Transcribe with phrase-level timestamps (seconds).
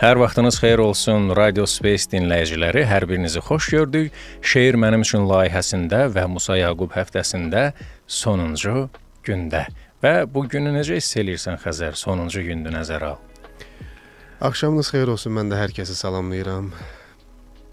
[0.00, 2.86] Hər vaxtınız xeyir olsun, Radio Space dinləyiciləri.
[2.88, 4.14] Hər birinizi xoş gördük.
[4.40, 7.66] Şeir mənim üçün layihəsində və Musa Yaqub həftəsində
[8.08, 8.86] sonuncu
[9.28, 9.66] gündə.
[10.00, 11.98] Və bu günü necə hiss eləyirsən Xəzər?
[12.00, 13.20] Sonuncu gündü nəzərə al.
[14.48, 15.36] Axşamınız xeyir olsun.
[15.36, 16.72] Mən də hər kəsi salamlayıram.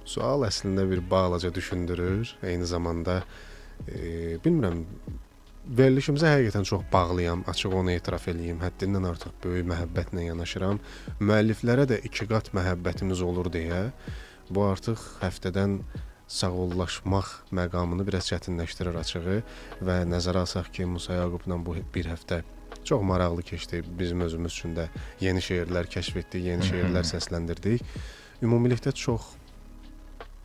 [0.04, 2.36] Sual əslində bir balaca düşündürür.
[2.44, 3.22] Eyni zamanda
[3.88, 4.84] e, bilmirəm
[5.76, 8.60] verilişimizə həqiqətən çox bağlıyam, açıq onu etiraf eləyim.
[8.64, 10.80] Həddindən artıq böyük məhəbbətlə yanaşıram.
[11.20, 13.88] Müəlliflərə də iki qat məhəbbətimiz olur deyə
[14.50, 15.80] bu artıq həftədən
[16.28, 19.42] sağollaşmaq məqamını biraz çətinləşdirir açığı
[19.88, 22.44] və nəzərə alsaq ki, Musa Yaqubla bu bir həftə
[22.84, 23.84] çox maraqlı keçdi.
[24.00, 24.88] Bizim özümüz üçün də
[25.20, 27.84] yeni şeirlər kəşf etdik, yeni şeirlər səsləndirdik.
[28.44, 29.34] Ümumilikdə çox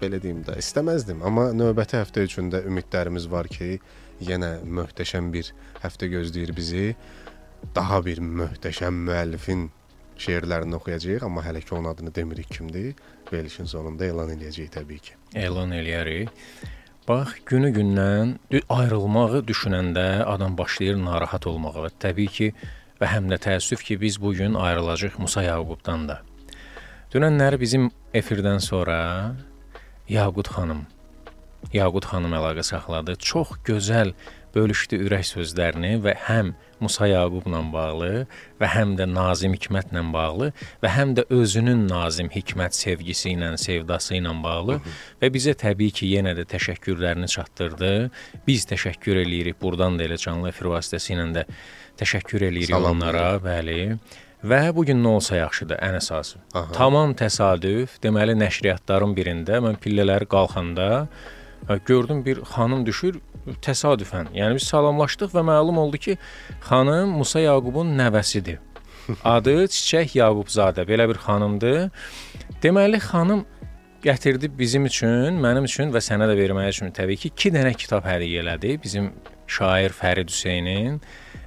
[0.02, 3.76] belə deyim də istəməzdim, amma növbəti həftə üçün də ümidlərimiz var ki,
[4.28, 6.92] yenə möhtəşəm bir həftə gözləyir bizi.
[7.74, 9.68] Daha bir möhtəşəm müəllifin
[10.22, 12.94] şeirlərini oxuyacağıq, amma hələ ki onun adını demirik kimdir.
[13.32, 15.16] Verilişin sonunda elan eləyəcəyik təbii ki.
[15.34, 16.30] Elan eləyərik.
[17.08, 18.36] Bax, günü-gündən
[18.68, 22.52] ayrılmağı düşünəndə adam başlayır narahat olmağa və təbii ki,
[23.00, 26.20] və həm də təəssüf ki, biz bu gün ayrılacağıq Musa Yaqubdan da.
[27.14, 29.34] Dünənləri bizim efirdən sonra
[30.08, 30.86] Yaqut xanım
[31.72, 33.16] Yaqut xanım əlaqə saxladı.
[33.22, 34.12] Çox gözəl
[34.54, 36.52] bölüşdü ürək sözlərini və həm
[36.82, 38.10] Musa Yaqubla bağlı
[38.60, 40.50] və həm də Nazim Hikmətlə bağlı
[40.82, 44.80] və həm də özünün Nazim Hikmət sevgisi ilə, sevdası ilə bağlı
[45.22, 47.92] və bizə təbii ki, yenə də təşəkkürlərini çatdırdı.
[48.46, 51.46] Biz təşəkkür eləyirik burdan da elə canlı efir vasitəsilə də
[52.02, 53.96] təşəkkür eləyirik Salam onlara, bəli.
[54.42, 56.40] Və bu gün nə olsa yaxşıdır ən əsası.
[56.50, 56.72] Aha.
[56.74, 61.06] Tamam təsadüf, deməli nəşriyyatların birində mən pillələri qalxanda
[61.86, 63.20] gördüm bir xanım düşür
[63.62, 64.32] təsadüfən.
[64.36, 66.18] Yəni biz salamlaşdıq və məlum oldu ki,
[66.68, 68.60] xanım Musa Yaqubun nəvəsidir.
[69.24, 71.90] Adı Çiçək Yaqubzadə belə bir xanımdır.
[72.62, 73.44] Deməli xanım
[74.02, 78.06] gətirdi bizim üçün, mənim üçün və sənə də verməyə üçün təbii ki, 2 dənə kitab
[78.06, 78.76] hədiyyə elədi.
[78.82, 79.12] Bizim
[79.46, 81.00] şair Fərid Hüseynin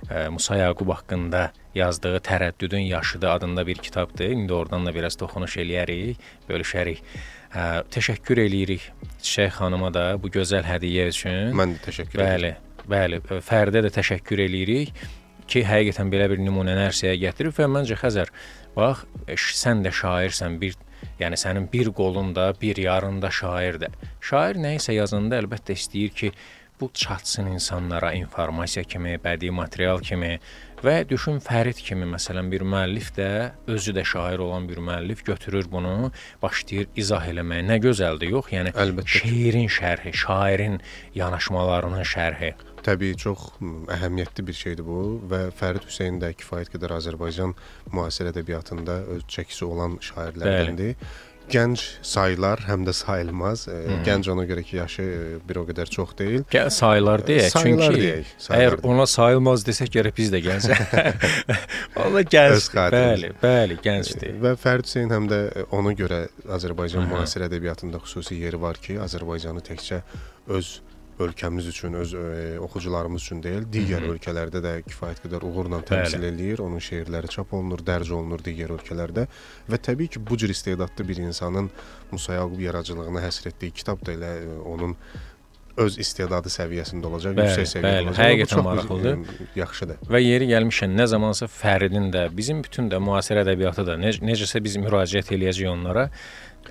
[0.10, 4.26] ə, Musa Yaqub haqqında yazdığı Tərəddüdün yaşıdı adında bir kitabdır.
[4.26, 6.16] İndi oradan da biraz toxunuş eləyərik,
[6.50, 7.02] bölüşərik.
[7.56, 8.90] Hə, təşəkkür eləyirik
[9.24, 11.54] Çiçək xanıma da bu gözəl hədiyyə üçün.
[11.56, 12.50] Mən də təşəkkür Bəli,
[12.92, 13.22] bəli.
[13.48, 14.92] Fəridə də təşəkkür eləyirik
[15.48, 18.32] ki, həqiqətən belə bir nümunəni ərsəyə gətirib və məncə Xəzər,
[18.76, 20.76] bax, ş- sən də şairsən, bir
[21.22, 23.96] yəni sənin bir qolunda, bir yarında şairdir.
[24.22, 26.32] Şair nə isə yazanda əlbəttə istəyir ki,
[26.82, 30.40] bu çatsın insanlara informasiya kimi, bədii material kimi
[30.86, 33.30] və düşün Fərid kimi məsələn bir müəllif də
[33.72, 37.66] özü də şair olan bir müəllif götürür bunu, başlayır izah eləməyə.
[37.72, 38.52] Nə gözəldir, yox?
[38.54, 40.80] Yəni Əlbəttə şeirin şərhi, şairin
[41.18, 42.54] yanaşmalarının şərhi.
[42.86, 43.48] Təbii çox
[43.96, 45.00] əhəmiyyətli bir şeydir bu
[45.32, 47.56] və Fərid Hüseyn də kifayət qədər Azərbaycan
[47.94, 50.94] müasir ədəbiyyatında öz çəkisi olan şairlərdəndir.
[51.52, 53.68] Gənc sayılar, həm də sayılmaz.
[53.70, 56.46] E, gənc ona görə ki, yaşı e, bir o qədər çox deyil.
[56.52, 60.96] Gəl sayılar deyək, Sayılar çünki deyək, sayılar əgər ona sayılmaz desək gərək biz də gəncək.
[61.98, 62.72] Valla gənc.
[62.96, 64.40] Bəli, bəli, gəncdir.
[64.42, 66.26] Və Fərid Hüseyn həm də e, ona görə
[66.58, 70.02] Azərbaycan müasir ədəbiyyatında xüsusi yeri var ki, Azərbaycanı təkcə
[70.58, 70.76] öz
[71.20, 76.64] ölkəmiz üçün, öz e, oxucularımız üçün deyil, digər ölkələrdə də kifayət qədər uğurla təmsil eləyir.
[76.66, 79.28] Onun şeirləri çap olunur, dərc olunur digər ölkələrdə
[79.72, 81.70] və təbii ki, bu cür istedadlı bir insanın
[82.12, 84.98] Musa Yaqub yaradıcılığına həsr etdiyi kitab da elə e, onun
[85.76, 88.26] öz istedadı səviyyəsində olacaq, Bəli, yüksək səviyyədə bəli, olacaq.
[88.26, 89.18] Həqiqətən maraqlıdır.
[89.18, 89.98] e, Yaxşıdır.
[90.08, 94.62] Və yeri gəlmişən nə zamansa Fəridin də, bizim bütün də müasir ədəbiyyatı da nec necəsə
[94.64, 96.10] biz müraciət eləyəcəyik onlara.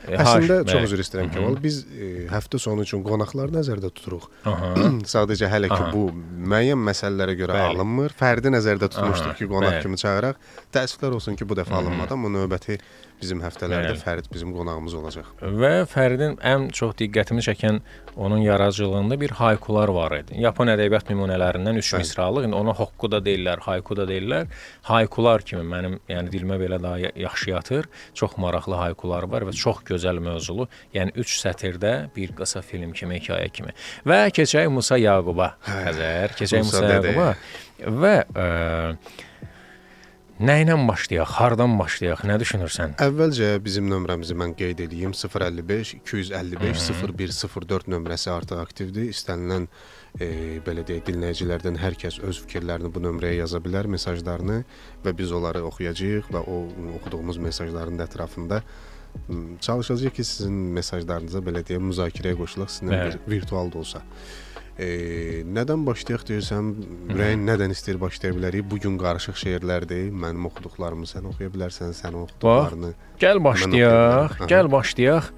[0.08, 1.56] E, Əslində haş- çox üzr istəyirəm Kəmal.
[1.64, 4.26] Biz e, həftə sonu üçün qonaqlar nəzərdə tuturuq.
[5.14, 5.92] Sadəcə hələ ki Aha.
[5.94, 6.08] bu
[6.50, 7.78] müəyyən məsələlərə görə Bəli.
[7.78, 8.14] alınmır.
[8.20, 9.82] Fərdi nəzərdə tutmuşduq Aha, ki, qonaq bəli.
[9.86, 10.42] kimi çağıraq.
[10.74, 12.78] Təəssüflər olsun ki, bu dəfə alınmadı, amma növbəti
[13.22, 14.00] bizim həftələrdə Bəli.
[14.04, 15.28] Fərid bizim qonağımız olacaq.
[15.40, 17.78] Və Fəridin ən çox diqqətimi çəkən
[18.16, 20.36] onun yaradıcılığında bir haykular var idi.
[20.42, 22.02] Yapon ədəbiyyat nümunələrindən üç Bəli.
[22.04, 22.44] misralıq.
[22.50, 24.50] İndi ona hokku da deyirlər, hayku da deyirlər.
[24.90, 27.88] Haykular kimi mənim, yəni dilimə belə daha ya- yaxşı yatır.
[28.14, 30.68] Çox maraqlı haykular var və çox gözəl mövzulu.
[30.94, 33.74] Yəni 3 sətirdə bir qısa film kimi, hekayə kimi.
[34.08, 35.54] Və keçək Musa Yaquba.
[35.68, 36.96] Xəzər, keçək Musa Musa.
[36.98, 37.28] Yaquba.
[38.04, 38.46] Və ə,
[40.44, 41.34] nə ilə başlayaq?
[41.38, 42.24] Hardan başlayaq?
[42.28, 42.96] Nə düşünürsən?
[43.02, 45.14] Əvvəlcə bizim nömrəmizi mən qeyd edeyim.
[45.16, 49.10] 055 255 0104 nömrəsi artıq aktivdir.
[49.14, 49.68] İstənilən
[50.18, 54.62] e, belə deyək, dinləyicilərdən hər kəs öz fikirlərini bu nömrəyə yaza bilər, mesajlarını
[55.04, 56.60] və biz onları oxuyacağıq və o
[56.98, 58.62] oxuduğumuz mesajların da ətrafında
[59.60, 63.20] çalışacağıq ki, sizin mesajlarınıza belə deyək, müzakirəyə qoşulaq, sizinlə Bəli.
[63.26, 64.02] bir virtual da olsa.
[64.74, 64.86] E,
[65.46, 66.70] nədən başlayaq deyirsən,
[67.14, 68.64] ürəyin nədən istəyir başlaya bilərik?
[68.70, 70.08] Bu gün qarışıq şeirlərdir.
[70.10, 72.90] Mənim oxuduqlarımı sən oxuya bilərsən, sən oxuduqlarını.
[73.22, 75.30] Gəl Mən başlayaq, gəl başlayaq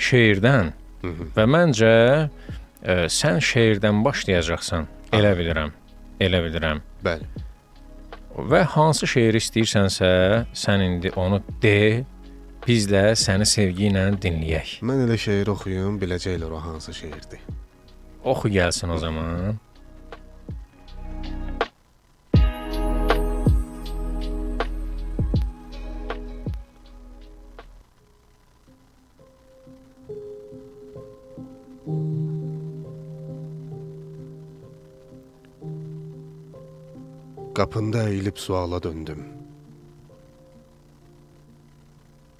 [0.00, 0.72] şeirdən.
[1.02, 1.28] Hı -hı.
[1.36, 1.92] Və məncə
[2.84, 4.88] ə, sən şeirdən başlayacaqsan.
[5.12, 5.76] Elə bilirəm.
[6.20, 6.80] Elə bilirəm.
[7.04, 7.28] Bəli.
[8.50, 10.10] Və hansı şeiri istəyirsənsə,
[10.54, 12.04] sən indi onu de.
[12.70, 14.76] Biz də səni sevgi ilə dinləyək.
[14.86, 17.40] Mən elə şeir oxuyum, biləcəklər o hansı şeirdir.
[18.22, 19.58] Oxu gəlsin o zaman.
[37.58, 39.39] Qapında əyilib suala döndüm.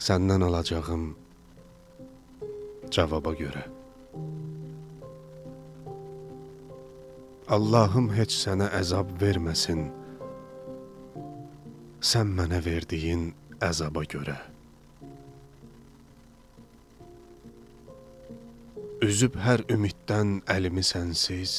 [0.00, 1.02] Səndən alacağım
[2.90, 3.64] cavaba görə.
[7.56, 9.88] Allahım heç sənə əzab verməsin.
[12.10, 13.28] Sən mənə verdiyin
[13.60, 14.38] əzaba görə.
[19.04, 21.58] Üzüb hər ümiddən əlimi sənsiz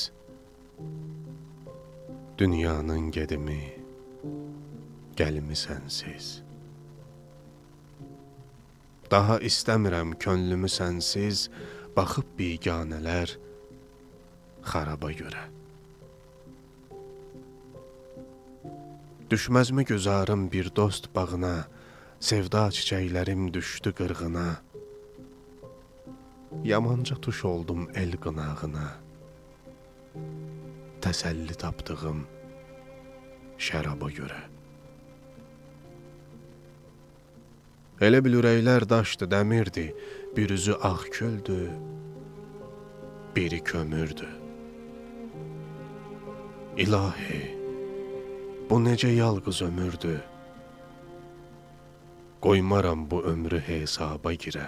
[2.41, 3.61] dünyanın gedimi,
[5.17, 6.40] gəlimi sənsiz.
[9.11, 11.49] Daha istəmirəm könlümü sənsiz,
[11.95, 13.33] baxıb biganələr
[14.63, 15.41] xaraba görə.
[19.33, 21.67] Düşməzmi gözarım bir dost bağına,
[22.19, 24.47] sevda çiçəklərim düşdü qırğına.
[26.63, 28.87] Yamanca tuş oldum el qınağına.
[31.03, 32.23] Təsəlli tapdığım
[33.59, 34.50] şəraba görə.
[38.01, 39.83] Elə bil ürəklər daşdı, dəmirdi,
[40.33, 41.69] bir üzü ağ küldü,
[43.36, 44.30] biri kömürdü.
[46.77, 47.42] İlahi,
[48.69, 50.15] bu necə yalqız ömürdü?
[52.42, 54.68] Qoymaram bu ömrü hesaba girə.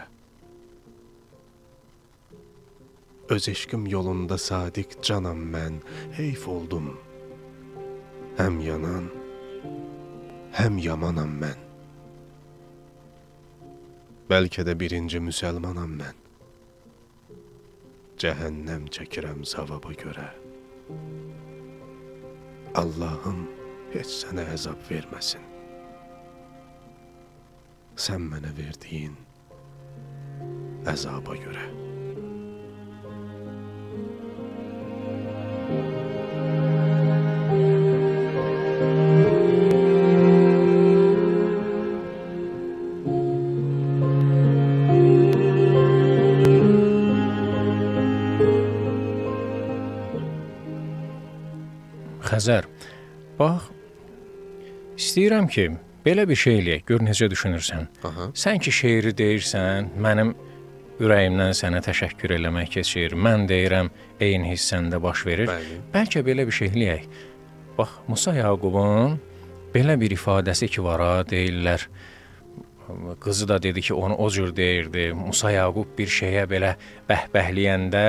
[3.29, 5.81] Öz eşqim yolunda sadiq canam mən,
[6.11, 6.93] heyf oldum.
[8.37, 9.09] Həm yanan,
[10.53, 11.62] həm yamanam mən.
[14.23, 16.19] Bəlkə də birinci müsəlmanam mən.
[18.23, 20.29] Cəhənnəm çəkirəm savaba görə.
[22.79, 23.43] Allahım
[23.91, 25.43] heç sənə əzab verməsin.
[27.99, 29.19] Sən mənə verdiyin
[30.87, 31.82] əzaba görə.
[53.39, 53.69] Bax,
[54.97, 55.67] istəyirəm ki,
[56.05, 56.83] belə bir şey eləyək.
[56.89, 57.87] Gör necə düşünürsən.
[58.09, 58.29] Aha.
[58.37, 60.35] Sən ki şeiri deyirsən, mənim
[61.01, 63.17] ürəyimdən sənə təşəkkür eləmək keçir.
[63.17, 63.89] Mən deyirəm,
[64.21, 65.49] eyni hiss səndə baş verir.
[65.49, 65.79] Bəli.
[65.95, 67.07] Bəlkə belə bir şey eləyək.
[67.77, 69.17] Bax, Musa Yaqubun
[69.73, 71.87] belə bir ifadəsi ki var ha, deyirlər.
[73.23, 75.09] Qızı da dedi ki, onu o cür deyirdi.
[75.17, 76.75] Musa Yaqub bir şeyə belə
[77.09, 78.05] bəhbəhləyəndə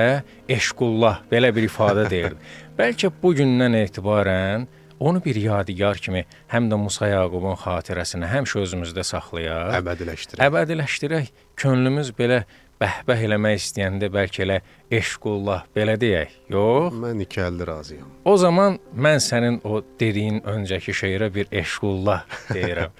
[0.51, 2.37] eşqullah belə bir ifadə deyirdi.
[2.79, 4.67] Bəlkə bu gündən etibarən
[4.99, 9.73] onu bir yadigar kimi həm də Musa Yaqubun xatirəsinə həmişə özümüzdə saxlayaq.
[9.81, 10.43] Əbədiləşdirək.
[10.47, 11.31] Əbədiləşdirək.
[11.59, 12.43] Könlümüz belə
[12.81, 14.57] bəhbəh eləmək istəyəndə bəlkə elə
[14.93, 16.33] eşqullah belə deyək.
[16.51, 16.95] Yox.
[17.03, 18.09] Mən iki əlli razıyam.
[18.27, 22.25] O zaman mən sənin o dediyin öncəki şeirə bir eşqullah
[22.55, 22.91] deyirəm.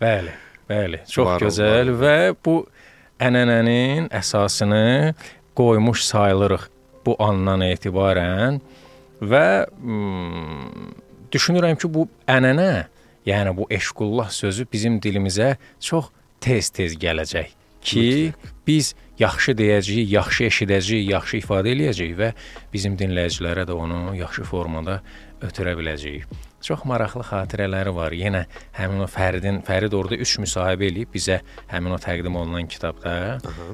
[0.00, 0.32] bəli,
[0.70, 1.02] bəli.
[1.08, 2.56] Çox Var gözəl var və bu
[3.22, 5.14] ənənənin əsasını
[5.58, 6.68] qoymuş sayılırıq
[7.06, 8.60] bu andan etibarən
[9.22, 10.92] və hmm,
[11.32, 12.86] düşünürəm ki, bu ənənə,
[13.26, 16.10] yəni bu eşqullah sözü bizim dilimizə çox
[16.42, 18.54] tez-tez gələcək ki, Mütləq.
[18.66, 22.30] biz yaxşı deyəcəyik, yaxşı eşidəcəyik, yaxşı ifadə eləyəcəyik və
[22.72, 25.00] bizim dinləyicilərə də onu yaxşı formada
[25.42, 26.26] ötürə biləcəyik.
[26.62, 28.14] Çox maraqlı xatirələri var.
[28.14, 28.44] Yenə
[28.76, 31.40] həmin o Fəridin, Fərid orada 3 müsahibə eləyib bizə
[31.72, 33.14] həmin o təqdim olunan kitabda.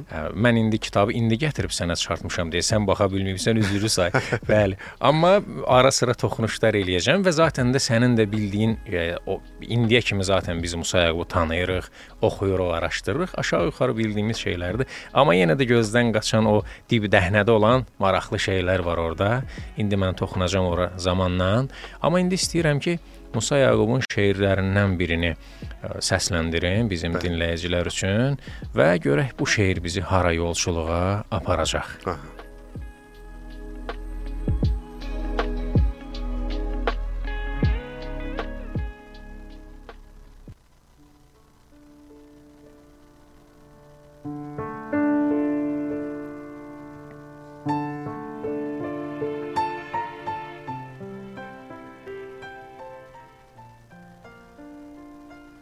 [0.08, 4.12] Hə, mən indi kitabı indi gətirib sənə çıxartmışam deyə sən baxa bilmirsən, üzrü say.
[4.48, 4.78] Bəli.
[5.04, 5.34] Amma
[5.68, 10.74] ara-sıra toxunuşlar eləyəcəm və zaten də sənin də bildiyin e, o indiyə kimi zaten biz
[10.80, 11.90] Musa Yaqub'u tanıyırıq,
[12.22, 13.36] oxuyuruq, araşdırırıq.
[13.44, 14.88] Aşağı-yuxarı bildiyimiz şeylərdir.
[15.12, 19.30] Amma yenə də gözdən qaçan o dib dəhnədə olan maraqlı şeylər var orada.
[19.76, 21.66] İndi mən toxunacam ora zamanla.
[22.02, 22.98] Amma indi istəyirəm istəyirəm ki,
[23.34, 27.28] Musa Yaqubun şeirlərindən birini ə, səsləndirim bizim Bəli.
[27.28, 28.38] dinləyicilər üçün
[28.74, 31.98] və görək bu şeir bizi hara yolçuluğa aparacaq.
[32.06, 32.38] Aha.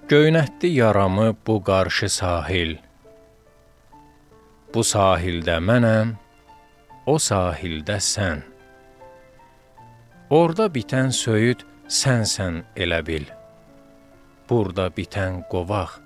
[0.08, 2.76] Göynətdi yaramı bu qarşı sahil.
[4.74, 6.12] Bu sahildə mənəm,
[7.10, 8.44] o sahildə sən.
[10.30, 13.26] Orda bitən söyüd sənsən elə bil.
[14.46, 15.98] Burada bitən qovaq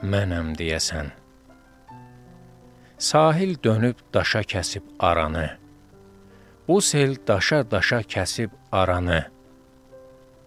[0.00, 1.12] mənəm deyəsən.
[3.12, 5.48] Sahil dönüb daşa kəsib aranı.
[6.68, 9.35] Bu sel daşa-daşa kəsib aranı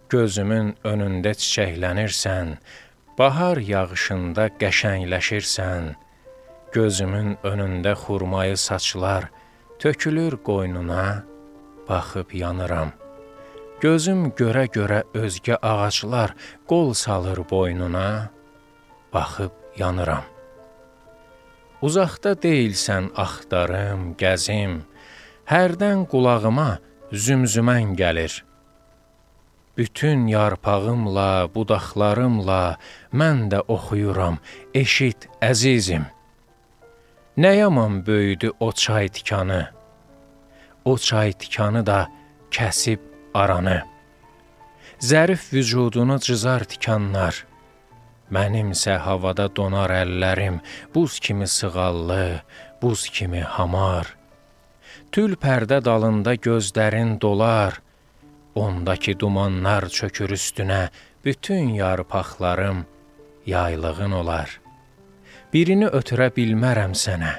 [0.10, 2.56] gözümün önündə çiçəklənirsən,
[3.18, 5.94] bahar yağışında qəşəngləşirsən,
[6.74, 9.30] gözümün önündə xurmayı saçlar
[9.80, 11.24] tökülür qoynuna,
[11.90, 12.92] baxıb yanıram.
[13.82, 16.36] Gözüm görə-görə özgə ağaclar
[16.68, 18.30] qol salır boynuna,
[19.14, 20.26] baxıb yanıram.
[21.82, 24.82] Uzaqda deyilsən axtarım, gəzim,
[25.48, 26.70] hərdən qulağıma
[27.14, 28.49] zümzümən gəlir.''
[29.80, 32.64] Bütün yarpağımla, budaqlarımla
[33.16, 34.42] mən də oxuyuram,
[34.76, 36.04] eşit əzizim.
[37.38, 39.70] Nə yaman böyüdü o çay tikanı.
[40.86, 42.12] O çay tikanı da
[42.52, 43.00] kəsib
[43.34, 43.80] aranı.
[45.00, 47.46] Zərif vücudunu cızar tikanlar.
[48.32, 50.60] Mənimsə havada donar əllərim,
[50.96, 52.42] buz kimi sığallı,
[52.82, 54.18] buz kimi hamar.
[55.12, 57.89] Tül pərdə dalında gözlərin dolar.''
[58.60, 60.90] Ondakı dumanlar çökür üstünə,
[61.26, 62.86] bütün yarpaqlarım
[63.46, 64.60] yaylığın olar.
[65.54, 67.32] Birini ötürə bilmərəm sənə.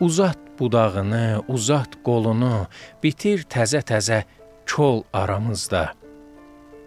[0.00, 2.66] Uzat budağını, uzat qolunu,
[3.02, 4.24] bitir təzə-təzə
[4.74, 5.92] kol aramızda.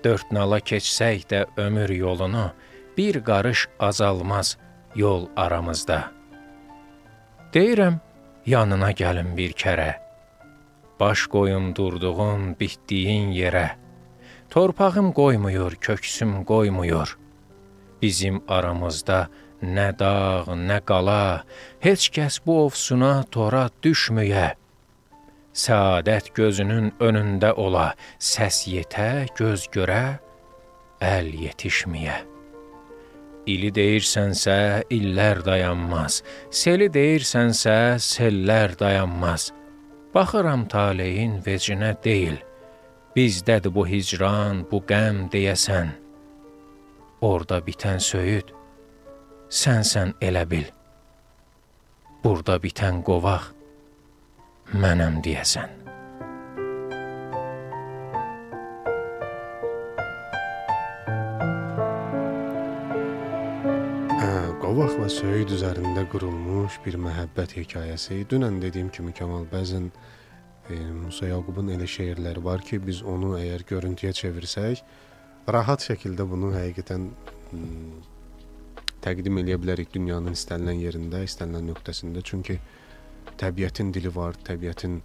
[0.04, 2.50] Dörd nala keçsək də ömür yolunu,
[2.98, 4.58] bir qarış azalmaz
[4.96, 6.02] yol aramızda.
[7.56, 8.02] Deyirəm,
[8.46, 10.07] yanına gəlin bir kərə.''
[11.00, 13.70] Baş qoyum durduğun, bitdiyin yerə.
[14.50, 17.18] Torpağım qoymuyur, köksüm qoymuyur.
[18.02, 19.28] Bizim aramızda
[19.62, 21.44] nə dağ, nə qala,
[21.80, 24.56] heç kəs bu ofsuna tora düşməyə.
[25.58, 30.18] Səadət gözünün önündə ola, səs yetə, göz görə,
[31.02, 32.18] əl yetişməyə.
[33.48, 34.58] İli deyirsənsə,
[34.92, 36.22] illər dayanmaz.
[36.50, 39.54] Seli deyirsənsə, sellər dayanmaz.
[40.18, 42.40] Baxıram taleyin vecinə deyil.
[43.14, 45.92] Bizdədir bu hicran, bu qəm deyəsən.
[47.30, 48.50] Orda bitən söyüd
[49.62, 50.66] sənsən elə bil.
[52.24, 53.52] Burada bitən qovaq
[54.74, 55.77] mənəm deyəsən.
[64.68, 68.18] Qovaq və söyüd üzərində qurulmuş bir məhəbbət hekayəsi.
[68.28, 73.64] Dünən dediyim kimi Kamal bəzən e, Musa Yaqubun elə şeirləri var ki, biz onu əgər
[73.70, 74.82] görüntüyə çevirsək,
[75.56, 77.06] rahat şəkildə bunu həqiqətən
[79.08, 82.26] təqdim eləyə bilərik dünyanın istənilən yerində, istənilən nöqtəsində.
[82.28, 82.60] Çünki
[83.40, 85.00] təbiətin dili var, təbiətin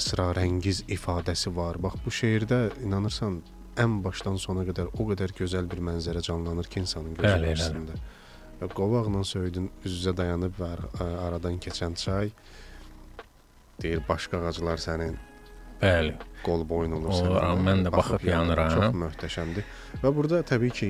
[0.00, 1.78] əsrarəngiz ifadəsi var.
[1.78, 3.38] Bax bu şeirdə inanırsan
[3.78, 7.98] ən başdan sona qədər o qədər gözəl bir mənzərə canlanır ki, insanın gözü qarşısında.
[8.76, 10.70] Qovaqla söyüdün üz-üzə dayanıb və
[11.26, 12.32] aradan keçən çay
[13.82, 15.16] deyir başqa ağaclar sənin
[15.80, 16.12] Bəli.
[16.44, 17.30] Qol boyun olursan.
[17.32, 18.72] O, mən də baxıb, yanıram.
[18.74, 19.68] Çox möhtəşəmdir.
[20.02, 20.88] Və burada təbii ki,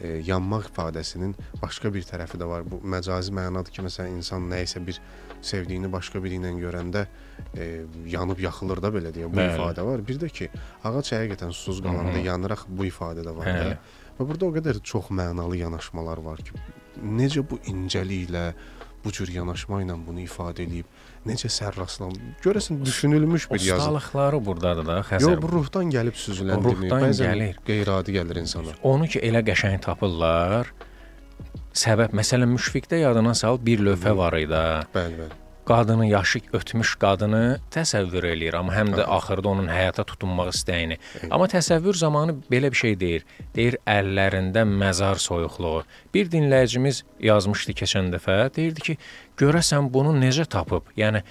[0.00, 2.64] e, yanmaq ifadəsinin başqa bir tərəfi də var.
[2.64, 5.00] Bu məcazi mənadır ki, məsələn insan nə isə bir
[5.42, 7.06] sevdiyini başqa biri ilə görəndə
[7.56, 7.68] e,
[8.06, 9.54] yanıb yaxılır da belə deyə bu Bəli.
[9.56, 10.02] ifadə var.
[10.06, 10.50] Bir də ki,
[10.84, 12.26] ağac həqiqətən susuz qalanda Hı -hı.
[12.26, 13.46] yanıraq bu ifadə də var.
[13.46, 13.78] Hə.
[14.18, 16.52] Və burada o qədər çox mənalı yanaşmalar var ki,
[17.00, 18.52] necə bu incəliklə
[19.04, 20.84] bu cür yanaşma ilə bunu ifadə eləyib,
[21.26, 22.12] necə sərrastlan.
[22.44, 23.80] Görəsən düşünülmüş bir yazı.
[23.80, 25.22] Ustalıqları burdadır da, Xəzər.
[25.22, 26.90] Yox, bu ruhdan gəlib süzüləndimi?
[26.92, 27.56] Bəzən gəlir.
[27.66, 28.76] qeyri-adi gəlir insana.
[28.82, 30.72] Onu ki elə qəşəng tapırlar.
[31.76, 34.64] Səbəb məsələn Müşfiqdə yadına sal bir lövhə var idi.
[34.94, 40.48] Bəli, bəli qadını yaşı ötmüş qadını təsəvvür eləyir, amma həm də axırda onun həyata tutunmaq
[40.50, 40.96] istəyini.
[41.30, 43.26] Amma təsəvvür zamanı belə bir şey deyir.
[43.54, 45.84] Deyir əllərində məzar soyuqluğu.
[46.14, 48.96] Bir dinləyicimiz yazmışdı keçən dəfə, deyirdi ki,
[49.38, 50.90] görəsən bunu necə tapıb?
[50.98, 51.22] Yəni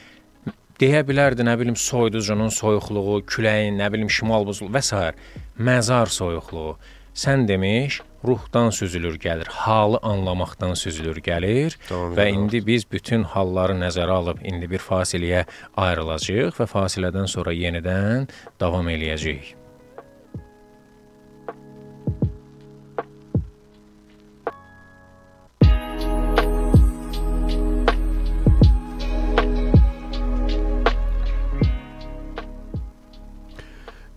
[0.79, 5.11] deyə bilərdi, nə bilim, soyuducunun soyuqluğu, küləyin, nə bilim, şimal buzluğu və s.
[5.59, 6.77] məzar soyuqluğu.
[7.19, 13.73] Sən demiş, ruhdan süzülür gəlir, halı anlamaqdan süzülür gəlir Tamam, və indi biz bütün halları
[13.75, 15.41] nəzərə alıb indi bir fasiləyə
[15.75, 18.29] ayrılacağıq və fasilədən sonra yenidən
[18.63, 19.51] davam eləyəcəyik.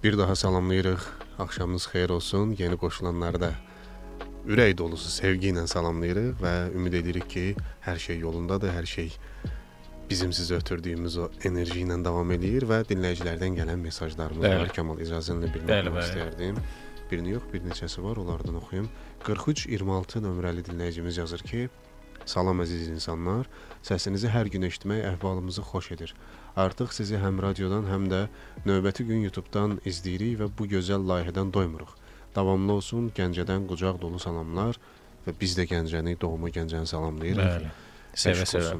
[0.05, 1.22] Bir daha salamlayırıq.
[1.39, 2.57] Axşamınız xeyir olsun.
[2.59, 3.51] Yeni qoşulanları da
[4.47, 7.45] ürək dolusu sevgi ilə salamlayırıq və ümid edirik ki,
[7.87, 9.12] hər şey yolundadır, hər şey
[10.11, 14.65] bizim sizə ötürdüyümüz o enerji ilə davam eləyir və dinləyicilərdən gələn mesajlarımız bəli.
[14.65, 14.73] var.
[14.77, 16.59] Kamal icazənlə bir nömrə istəyərdim.
[17.11, 18.91] Birini yox, bir neçəsi var, onlardan oxuyum.
[19.27, 21.69] 4326 nömrəli dinləyicimiz yazır ki,
[22.29, 23.49] Salam əziz insanlar,
[23.83, 26.14] səsinizi hər gün eşitmək əhvalımızı xoş edir.
[26.57, 28.23] Artıq sizi həm radiodan, həm də
[28.69, 31.95] növbəti gün YouTube-dan izləyirik və bu gözəl layihədən doymuruq.
[32.37, 33.11] Davamlı olsun.
[33.17, 34.79] Gəncədən qucaq dolu salamlar
[35.26, 37.43] və biz də Gəncəni, doğma Gəncəni salamlayırıq.
[37.43, 37.73] Bəli.
[38.14, 38.76] Sevə-sevə.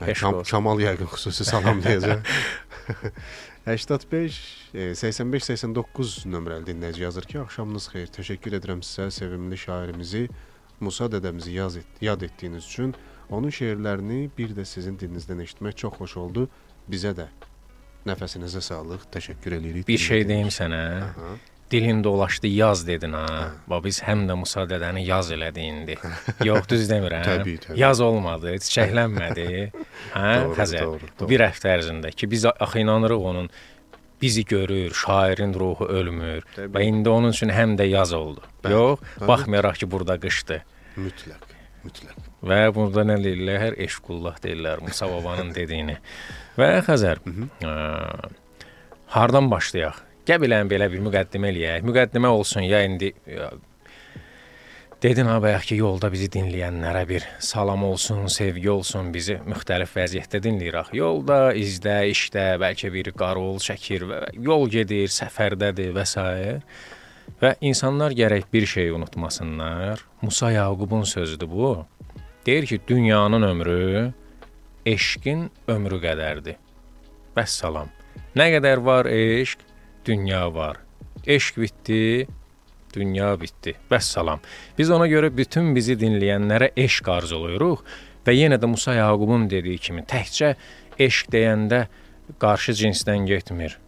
[0.00, 2.24] Hə, Kam Kamal yəqin xüsusi salamlayacaq.
[3.64, 4.38] 85
[4.74, 8.10] 85 89 nömrəli dinləyici yazır ki, axşamınız xeyir.
[8.18, 10.26] Təşəkkür edirəm sizə sevimli şairimizi
[10.80, 12.94] Musa dədəmizi yaz et, yad etdiyiniz üçün.
[13.30, 16.48] Onun şeirlərini bir də sizin dilinizdən eşitmək çox xoş oldu.
[16.90, 17.30] Bizə də
[18.08, 19.08] nəfəsinizə sağlıq.
[19.14, 19.88] Təşəkkür edirik.
[19.88, 20.84] Bir şey deyim sənə.
[21.08, 21.34] Aha
[21.74, 23.26] dilin dolaşdı yaz dedin ha.
[23.70, 25.96] Və biz həm də Musa dədəni yaz elədi indi.
[26.46, 27.24] Yox, düz demirəm.
[27.30, 27.80] təbii, təbii.
[27.80, 29.46] Yaz olmadı, çiçəklənmədi.
[30.14, 30.84] hə, Xəzər.
[30.86, 31.30] Doğru, doğru.
[31.32, 33.50] Bir həftə ərzində ki, biz axı inanırıq onun
[34.22, 36.44] bizi görür, şairin ruhu ölmür.
[36.56, 36.72] Təbii.
[36.74, 38.40] Və indi onun üçün həm də yaz oldu.
[38.64, 39.28] Bəli, Yox, təbii.
[39.28, 40.62] baxmayaraq ki, burada qışdır.
[40.96, 41.44] Mütləq,
[41.84, 42.16] mütləq.
[42.44, 43.76] Və burada nə deyirlər?
[43.86, 45.98] Eşqullah deyirlər Musa babanın dediyini.
[46.60, 47.20] Və Xəzər.
[47.64, 47.74] Ə,
[49.16, 50.00] hardan başlayaq?
[50.28, 51.82] Qəbilən belə bir müqəddimə eləyək.
[51.84, 53.50] Müqəddimə olsun ya indi ya,
[55.04, 60.38] Dedin ha bayaq ki, yolda bizi dinləyənlərə bir salam olsun, sevgi olsun, bizi müxtəlif vəziyyətdə
[60.46, 60.94] dinləyirək.
[60.96, 66.24] Yolda, izdə, işdə, bəlkə bir qarol çəkir və yol gedir, səfərdədir və s.
[67.42, 70.00] Və insanlar gərək bir şey unutmasınlar.
[70.22, 71.74] Musa Yaqubun sözüdür bu.
[72.46, 74.12] Deyir ki, dünyanın ömrü
[74.86, 76.56] eşqin ömrü qədərdir.
[77.36, 77.92] Vəssalam.
[78.40, 79.68] Nə qədər var eşq,
[80.08, 80.80] dünya var.
[81.28, 82.24] Eşq bitdi,
[82.94, 83.74] dünya bitdi.
[83.90, 84.42] Vəssalam.
[84.78, 87.84] Biz ona görə bütün bizi dinləyənlərə eşq arzulayırıq
[88.26, 90.54] və yenə də Musa Yaqubun dediyi kimi təkcə
[90.98, 91.86] eşq deyəndə
[92.40, 93.78] qarşı cinsdən getmir.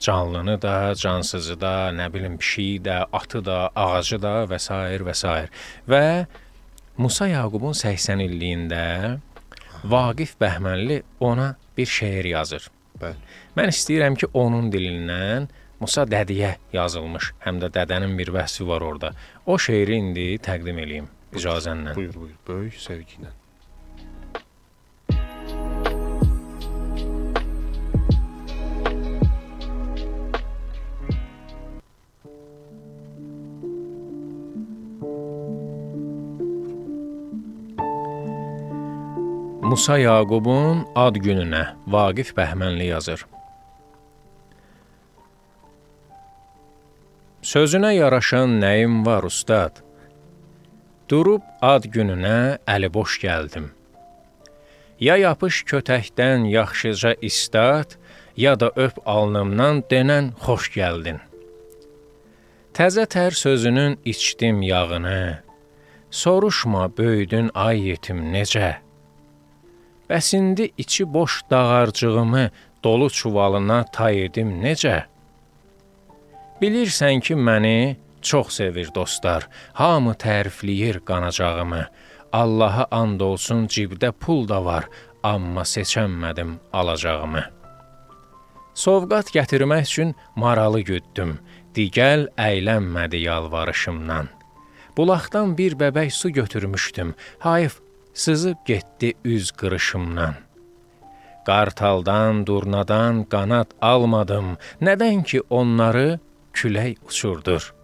[0.00, 4.74] Canlını da, cansızı da, nə bilim pişiyi də, atı da, ağacı da və s.
[5.08, 5.32] və s.
[5.90, 6.04] Və
[6.98, 9.18] Musa Yaqubun 80 illiyində
[9.84, 12.70] Vaqif Bəhmənli ona bir şeir yazır.
[12.98, 13.18] Bəli.
[13.58, 15.46] Mən istəyirəm ki, onun dilindən
[15.78, 19.12] Musa dədiyə yazılmış, həm də dədənin bir vəsifi var orada.
[19.46, 21.06] O şeiri indi təqdim eləyim
[21.38, 21.94] icazənlə.
[21.94, 22.38] Buyur, buyur.
[22.48, 23.30] Böyük sevgi ilə.
[39.68, 43.28] Musa Yaqubun ad gününə Vaqif Bəhmənli yazır.
[47.48, 49.78] Sözünə yaraşan nəyim var ustad?
[51.08, 53.70] Durub ad gününə əli boş gəldim.
[55.00, 57.96] Ya yapış kötəkdən yaxşıca istat,
[58.36, 61.22] ya da öp alnımdan denən xoş gəldin.
[62.76, 65.40] Təzə tər sözünün içdim yağını.
[66.10, 68.74] Soruşma böyüdün ay yetim necə?
[70.10, 72.50] Bəs indi içi boş dağarcığımı
[72.84, 74.98] dolu çuvalına tay edim necə?
[76.62, 79.48] Bilirsən ki, məni çox sevir dostlar.
[79.72, 81.84] Hamı tərifləyir qanacağımı.
[82.32, 84.88] Allaha and olsun cibdə pul da var,
[85.22, 87.44] amma seçəmədim alacağımı.
[88.74, 91.38] Sovqat gətirmək üçün maralı güddüm.
[91.74, 94.28] Digəl əylənmədi yalvarışımdan.
[94.96, 97.14] Bulaqdan bir bəbək su götürmüşdüm.
[97.38, 97.78] Hayf
[98.14, 100.34] sızıb getdi üz qırışımdan.
[101.46, 104.56] Qartaldan, durnadan qanat almadım.
[104.82, 106.18] Nədən ki onları
[106.58, 107.74] külək uçurdur.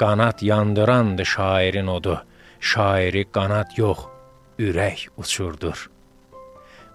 [0.00, 2.16] Qanat yandırandı şairin odu.
[2.60, 3.98] Şairi qanat yox,
[4.58, 5.90] ürək uçurdur.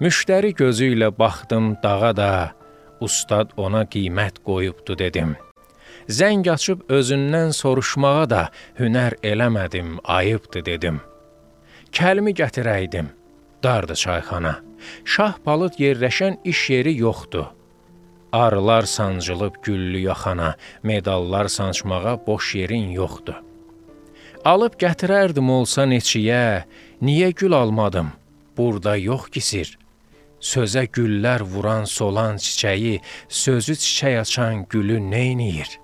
[0.01, 2.31] Müştəri gözü ilə baxdım dağa da,
[3.05, 5.35] ustad ona qiymət qoyubdu dedim.
[6.09, 8.41] Zəng açıb özündən soruşmağa da
[8.79, 10.97] hünər eləmədim, ayıbdı dedim.
[11.91, 13.13] Kəlmi gətirəydim.
[13.63, 14.55] Dardı çayxana.
[15.05, 17.58] Şah palıd yerləşən iş yeri yoxdur.
[18.31, 23.33] Arılar sancılıb güllü yaxana, medallar sancmağa boş yerin yoxdur.
[24.45, 26.63] Alıb gətirərdim olsa neçiyə,
[27.01, 28.11] niyə gül almadım?
[28.57, 29.77] Burada yox ki sir.
[30.39, 35.79] Sözə güllər vuran solan çiçəyi, sözü çiçək açan gülü neyniyir?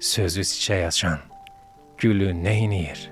[0.00, 1.18] Sözü çiçək açan
[1.98, 3.10] gülü neyniyir?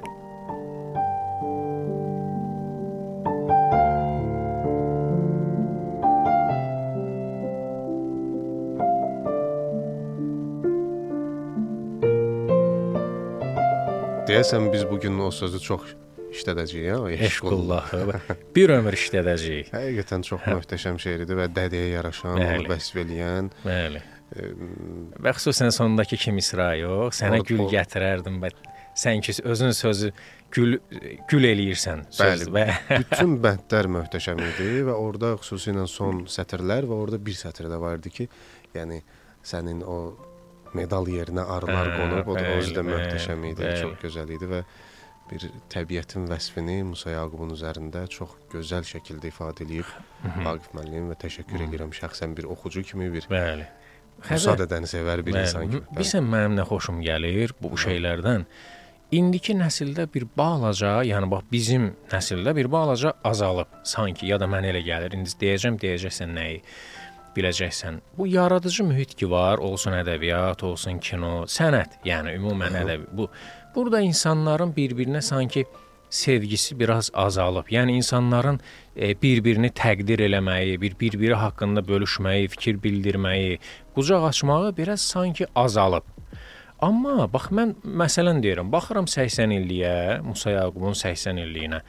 [14.34, 15.92] Deyəsən biz bu gün o sözü çox
[16.34, 17.10] işlədəcəyik, ha?
[17.28, 18.00] Eşqullahı
[18.56, 19.68] bir ömür işlədəcəyik.
[19.74, 23.52] Həqiqətən çox möhtəşəm şeirdir və dədəyə yaraşan, onu vəsf eləyən.
[23.64, 24.02] Bəli.
[25.22, 28.50] Və xüsusən sondakı kim İsra yox, sənə O- gül o- gətirərdim və
[28.98, 30.10] sən ki özün sözü
[30.54, 30.78] gül
[31.30, 32.64] gül eləyirsən söz və
[33.04, 38.00] Bütün bəndlər möhtəşəm idi və orada xüsusilə son sətirlər və orada bir sətr də var
[38.02, 38.28] idi ki,
[38.74, 39.00] yəni
[39.46, 39.98] sənin o
[40.76, 43.80] medal yerinə arılar Hə, qonub, o da bəli, özü də bəli, möhtəşəm idi, bəli.
[43.82, 44.60] çox gözəl idi və
[45.30, 49.88] bir təbiətin vəsfini Musa Yaqubun üzərində çox gözəl şəkildə ifadə edib
[50.44, 53.64] Vaqif müəllim və təşəkkür edirəm şəxsən bir oxucu kimi, bir bəli.
[54.28, 55.80] müsaadəni sevər bir insan kimi.
[55.80, 55.96] Bəli.
[55.96, 58.44] Bilirsən mənim nə xoşum gəlir bu şeylərdən.
[59.14, 64.72] İndiki nəsildə bir balaca, yəni bax bizim nəsildə bir balaca azalıb sanki ya da mənə
[64.72, 65.14] elə gəlir.
[65.14, 66.62] İndi deyəcəm, deyəcəksən nəyi
[67.36, 68.00] biləcəksən.
[68.18, 73.08] Bu yaradıcı mühit ki var, olsun ədəbiyyat, olsun kino, sənət, yəni ümumən ədəbi.
[73.12, 73.28] Bu
[73.74, 75.66] burada insanların bir-birinə sanki
[76.14, 77.66] sevgisi biraz azalıb.
[77.70, 78.60] Yəni insanların
[78.96, 83.58] e, bir-birini təqdir eləməyi, bir bir-biri haqqında bölüşməyi, fikir bildirməyi,
[83.94, 86.06] qucaq açmağı biraz sanki azalıb.
[86.82, 91.80] Amma bax mən məsələn deyirəm, baxıram 80 illiyə, Musa Yaqubun 80 illiyinə.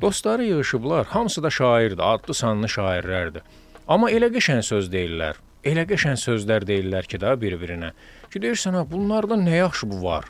[0.00, 3.42] Dostları yığışıblar, hamısı da şairdir, adlı sanlı şairlərdir.
[3.90, 5.40] Amma elə qəşəng söz deyirlər.
[5.66, 7.88] Elə qəşəng sözlər deyirlər ki, da bir-birinə.
[8.30, 10.28] Ki deyirsən ha, bunlardan nə yaxşı bu var.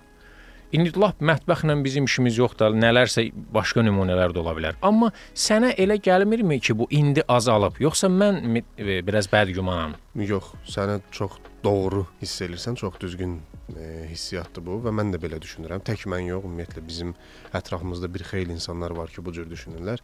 [0.73, 4.81] İndi lap mətbəxlə bizim işimiz yoxdur, nələrsə başqa nümunələr də ola bilər.
[4.87, 9.99] Amma sənə elə gəlmirmi ki, bu indi azalıb, yoxsa mən e, biraz bədgümanam?
[10.25, 13.37] Yox, sənə çox doğru hiss edirsən, çox düzgün
[13.77, 15.85] e, hissiyatdır bu və mən də belə düşünürəm.
[15.85, 17.13] Tək mən yox, ümumiyyətlə bizim
[17.53, 20.01] ətrafımızda bir xeyli insanlar var ki, bu cür düşünürlər.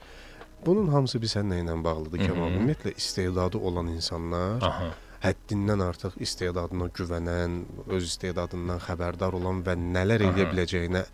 [0.64, 4.88] Bunun hamısı bir sənlə ilə bağlıdır amma ümumiyyətlə istedadı olan insanlar, Aha.
[5.22, 11.04] həddindən artıq istedadına güvənən, öz istedadından xəbərdar olan və nələr edə biləcəyinə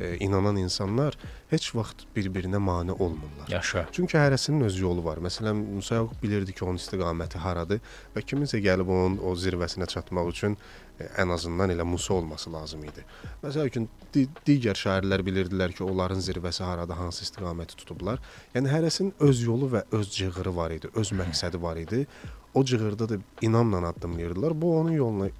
[0.00, 1.16] e, inanan insanlar
[1.50, 3.48] heç vaxt bir-birinə mane olmurlar.
[3.48, 3.86] Yaşa.
[3.92, 5.20] Çünki hərəsinin öz yolu var.
[5.24, 7.80] Məsələn, Musa Yaqub bilirdi ki, onun istiqaməti haradır
[8.16, 10.56] və kiminsə gəlib onun o zirvəsinə çatmaq üçün
[10.98, 13.06] e, ən azından elə Musa olması lazım idi.
[13.44, 18.22] Məsəl üçün di digər şairlər bilirdilər ki, onların zirvəsi harada, hansı istiqaməti tutublar.
[18.56, 22.06] Yəni hərəsinin öz yolu və öz cığırı var idi, öz məqsədi var idi.
[22.54, 24.60] O cığırda da inamla addımlayırdılar.
[24.62, 25.32] Bu onun yoluna e,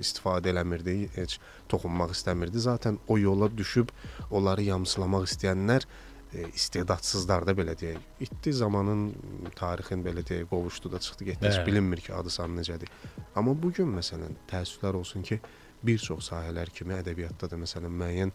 [0.00, 2.58] istifadə eləmirdi, heç toxunmaq istəmirdi.
[2.58, 3.88] Zaten o yola düşüb
[4.30, 5.86] onları yamsılamaq istəyənlər
[6.34, 8.04] e, istedadsızlar da belə deyək.
[8.20, 9.08] İtdi zamanın
[9.56, 11.46] tarixin belə deyək, qovuşdu da çıxdı getdi.
[11.46, 11.66] Heç Bəli.
[11.66, 12.92] bilinmir ki, adı sanı necədir.
[13.34, 15.40] Amma bu gün məsələn təəssüflər olsun ki,
[15.82, 18.32] bir çox sahələr kimi ədəbiyyatda da məsələn müəyyən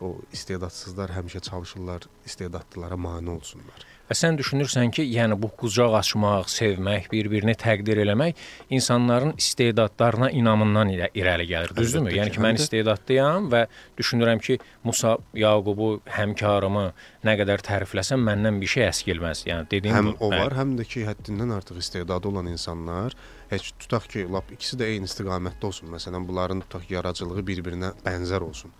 [0.00, 3.84] o istedadsızlar həmişə çalışırlar istedadlılara mane olsunlar.
[4.06, 8.36] Və sən düşünürsən ki, yəni bu qucaq açmaq, sevmək, bir-birini təqdir eləmək
[8.76, 12.12] insanların istedadlarına inamından irə irəli gəlir, düzdürmü?
[12.14, 13.64] Yəni ki, mən istedadlıyam və
[13.98, 16.84] düşünürəm ki, Musa Yaqubu, həmkarımı
[17.26, 19.42] nə qədər tərifləsəm məndən bir şey əskilməz.
[19.48, 20.28] Yəni dediyim Həm bu.
[20.28, 23.16] o var, həm də ki, həddindən artıq istedadı olan insanlar,
[23.50, 25.90] heç tutaq ki, lap ikisi də eyni istiqamətdə olsun.
[25.96, 28.70] Məsələn, bunların tutaq yaradıcılığı bir-birinə bənzər olsun.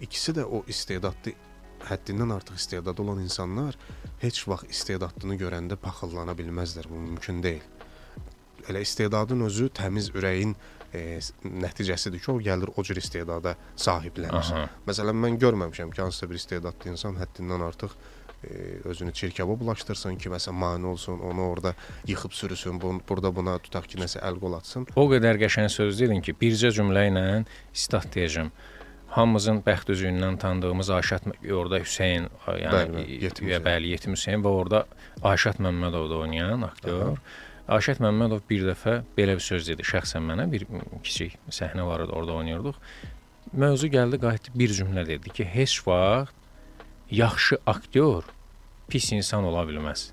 [0.00, 1.32] İkisi də o istedadlı
[1.88, 3.76] həddindən artıq istedadlı olan insanlar
[4.20, 6.88] heç vaxt istedadlını görəndə paxıllana bilməzlər.
[6.90, 7.64] Bu mümkün deyil.
[8.68, 10.56] Elə istedadın özü təmiz ürəyin
[10.94, 14.42] e, nəticəsidir ki, o gəlir o cür istedada sahiblənir.
[14.42, 14.68] Aha.
[14.88, 17.94] Məsələn, mən görməmişəm ki, hansısa bir istedadlı insan həddindən artıq
[18.42, 18.48] e,
[18.90, 21.74] özünü çirkaba bulaşdırsın ki, məsələn, mane olsun, onu orada
[22.06, 24.88] yıxıb sürüsün, bun, burada buna tutaq ki, nəsə əl qol atsın.
[24.96, 27.26] O qədər qəşəng söz dedin ki, bircə cümlə ilə
[27.74, 28.50] istat deyəcəm.
[29.16, 32.26] Hamımızın bəxt üzüyündən tanıdığımız Ayşət orada Hüseyn,
[32.60, 34.82] yəni Bəli, bəli, Yetim Hüseyn və orada
[35.24, 37.16] Ayşət Məmmədovda oynayan aktyor.
[37.72, 40.66] Ayşət Məmmədov bir dəfə belə bir söz dedi şəxsən mənə, bir
[41.00, 42.76] kiçik səhnə var idi, orada oynayırdıq.
[43.56, 46.36] Mövzu gəldi, qayıtdı bir cümlə dedi ki, heç vaxt
[47.10, 48.28] yaxşı aktyor
[48.92, 50.10] pis insan ola bilməz.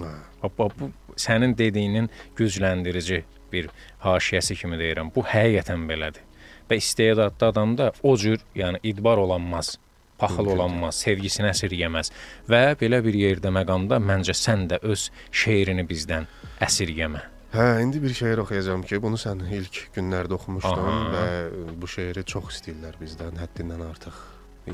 [0.00, 0.14] Hə.
[0.58, 0.90] Bax bu
[1.20, 3.20] sənin dediyinin gücləndirici
[3.52, 3.68] bir
[4.00, 5.12] haşiyəsi kimi deyirəm.
[5.14, 6.25] Bu həqiqətən belədir.
[6.70, 9.76] Və istedadlı adamda o cür, yəni idbar olanmaz,
[10.18, 12.10] paxıl olanmaz, sevgisini əsirgəməz
[12.50, 16.28] və belə bir yerdə məqamda məncə sən də öz şeirini bizdən
[16.66, 17.22] əsirgəmə.
[17.56, 21.04] Hə, indi bir şeir oxuyacağam ki, bunu sən ilk günlərdə oxumuşdun Aha.
[21.14, 24.18] və bu şeiri çox istəyirlər bizdən, həddindən artıq.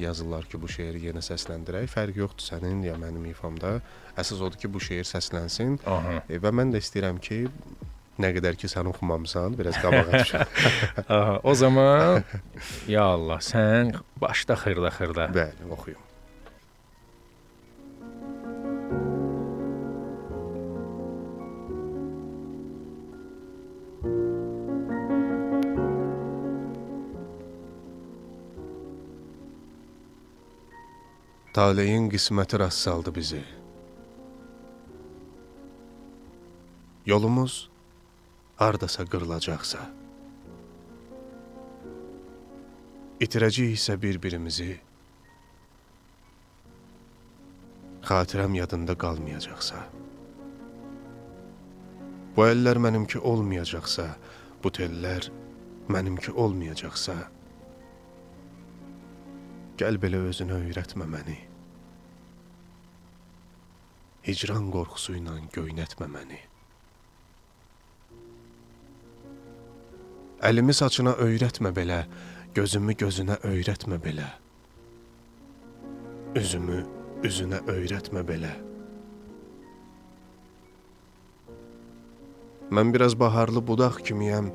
[0.00, 1.85] Yazırlar ki, bu şeiri yenə səsləndirək.
[1.92, 3.74] Fərq yoxdur sənin ya mənim ifamda.
[4.16, 6.22] Əsas odur ki, bu şeir səslənsin Aha.
[6.26, 7.42] e, və mən də istəyirəm ki,
[8.22, 10.35] nə qədər ki sən oxumamısan, biraz qabağa düş.
[11.16, 12.22] Aha, o zaman
[12.90, 15.28] ya Allah, sən başda xırda xırda.
[15.35, 16.08] Bəli, oxuyum.
[31.52, 33.42] Taleyin qisməti rast saldı bizi.
[37.06, 37.71] Yolumuz
[38.62, 39.81] hardasa qırılacaqsa,
[43.25, 44.70] itirəcəyiksə bir-birimizi,
[48.07, 49.81] xatirəm yadında qalmayacaqsa,
[52.37, 54.07] bu əllər mənimki olmayacaqsa,
[54.62, 55.27] bu tellər
[55.92, 57.16] mənimki olmayacaqsa,
[59.83, 61.38] gəl belə özünə öyrətmə məni.
[64.22, 66.38] Hicran qorxusu ilə göynətmə məni.
[70.42, 72.00] Əlimi saçına öyrətmə belə,
[72.57, 74.24] gözümü gözünə öyrətmə belə.
[76.35, 76.81] Üzümü
[77.22, 78.50] üzünə öyrətmə belə.
[82.74, 84.48] Mən biraz baharlı budaq kimiyəm,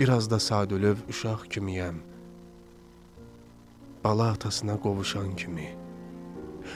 [0.00, 2.02] biraz da sadölöv uşaq kimiyəm.
[4.04, 5.68] Bala atasına qovuşan kimi,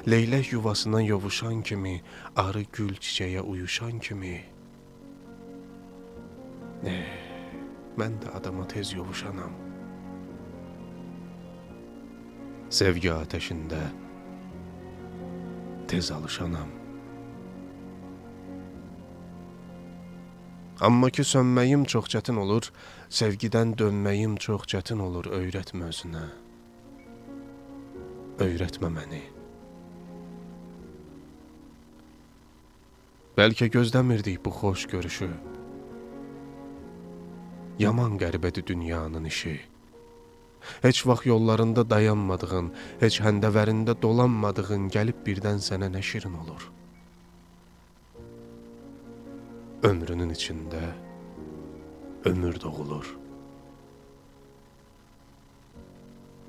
[0.07, 1.97] leylək yuvasına yovuşan kimi,
[2.37, 4.39] arı gül çiçəyə uyuşan kimi.
[6.83, 7.22] Ne?
[8.01, 9.53] Mən də adama tez yovuşanam.
[12.73, 13.83] Sevgi ateşində
[15.89, 16.71] tez alışanam.
[20.81, 22.73] Amma ki sönməyim çox çətin olur,
[23.13, 26.25] sevgidən dönməyim çox çətin olur, öyrətmə özünə.
[28.43, 29.23] Öyrətmə məni.
[33.37, 35.31] Bəlkə gözləmirdik bu xoş görüşü.
[37.79, 39.61] Yaman qəribədir dünyanın işi.
[40.83, 42.69] Heç vaxt yollarında dayanmadığın,
[43.01, 46.69] heç həndəvərində dolanmadığın gəlib birdən sənə nə şirin olur.
[49.83, 50.83] Ömrünün içində
[52.25, 53.17] ömür doğulur.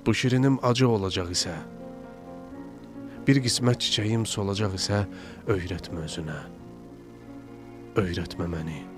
[0.06, 1.56] Bu şirinim acı olacaq isə,
[3.28, 5.06] bir qismət çiçəyim solacaq isə
[5.48, 6.42] öyrətmə özünə.
[7.96, 8.93] Öyrətmə məni.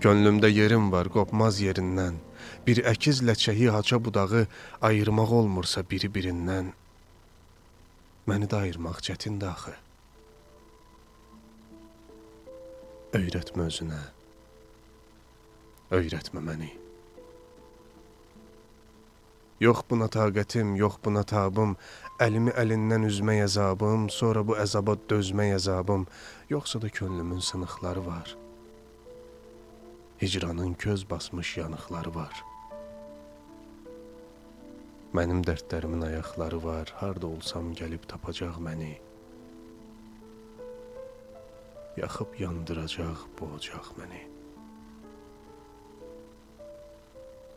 [0.00, 2.14] Könlümdə yerim var, qopmaz yerindən.
[2.64, 4.46] Bir əkiz ləçəyi haça budağı
[4.88, 6.70] ayırmaq olmursa biri-birindən.
[8.30, 9.74] Məni də ayırmaq çətindir axı.
[13.20, 14.00] Öyrətmə özünə.
[16.00, 16.72] Öyrətmə məni.
[19.60, 21.76] Yox buna taqətim, yox buna tabım,
[22.24, 26.08] əlimi əlindən üzmək əzabım, sonra bu əzaba dözmək əzabım,
[26.48, 28.39] yoxsa da könlümün sınıqları var.
[30.22, 32.44] Hicranın köz basmış yanıqları var.
[35.16, 38.92] Mənim dərdlərimin ayaqları var, harda olsam gəlib tapacaq məni.
[41.96, 44.20] Yaxıb yandıracaq bu ocaq məni.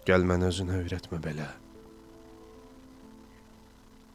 [0.07, 1.49] Gəl mən özünə öyrətmə belə.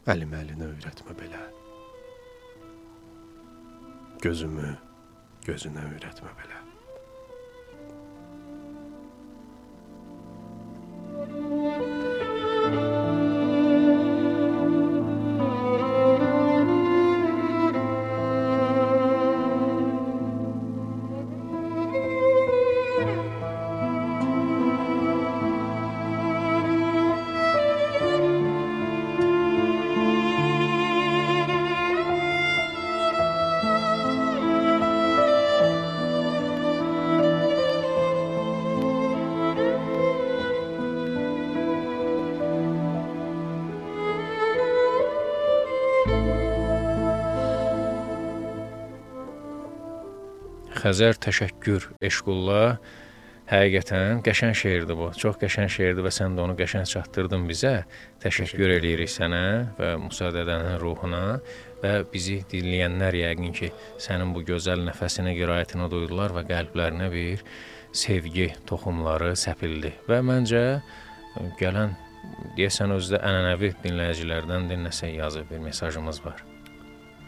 [0.09, 1.43] Əlim əlinə öyrətmə belə.
[4.25, 4.73] Gözümü
[5.45, 6.58] gözünə öyrətmə belə.
[50.79, 52.77] Xəzər təşəkkür Eşqullah
[53.49, 55.09] Həqiqətən qəşəng şeirdir bu.
[55.17, 57.71] Çox qəşəng şeirdir və sən də onu qəşəng çatdırdın bizə.
[58.23, 59.41] Təşəkkür eləyirik sənə
[59.79, 61.39] və Musa dədənin ruhuna
[61.81, 63.71] və bizi dinləyənlər yəqin ki,
[64.05, 67.43] sənin bu gözəl nəfəsinə, qiraətinə duydular və qəlblərinə bir
[68.03, 69.95] sevgi toxumları səpildi.
[70.07, 70.63] Və məncə
[71.59, 71.97] gələn
[72.55, 76.48] deyəsən özdə ənənəvi dinləyicilərdən də nəsə yazıb bir mesajımız var.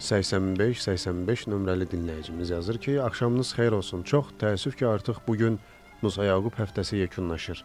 [0.02, 4.02] 85-85 nömrəli dinləyicimiz yazır ki, axşamınız xeyir olsun.
[4.04, 5.60] Çox təəssüf ki, artıq bu gün
[6.02, 7.62] Musa Yaqub həftəsi yekunlaşır.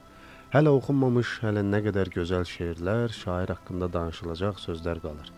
[0.53, 5.33] Hələ oxunmamış, hələ nə qədər gözəl şeirlər, şair haqqında danışılacaq sözlər qalır.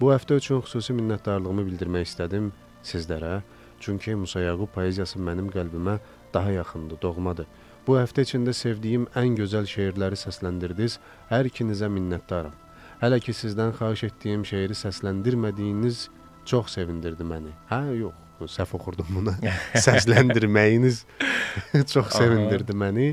[0.00, 3.42] Bu həftə üçün xüsusi minnətdarlığımı bildirmək istədim sizlərə,
[3.80, 5.98] çünki Musa Yaqub poeziyası mənim qəlbimə
[6.34, 7.46] daha yaxındır, doğmadır.
[7.86, 10.96] Bu həftə içində sevdiyim ən gözəl şeirləri səsləndirdiniz.
[11.28, 12.56] Hər ikinizə minnətdaram.
[13.02, 16.08] Hələ ki sizdən xahiş etdiyim şeiri səsləndirmədiyiniz
[16.48, 17.52] çox sevindirdi məni.
[17.68, 18.16] Hə, yox,
[18.54, 19.34] səhv oxurdum bunu.
[19.86, 21.04] Səsləndirməyiniz
[21.92, 23.12] çox sevindirdi məni.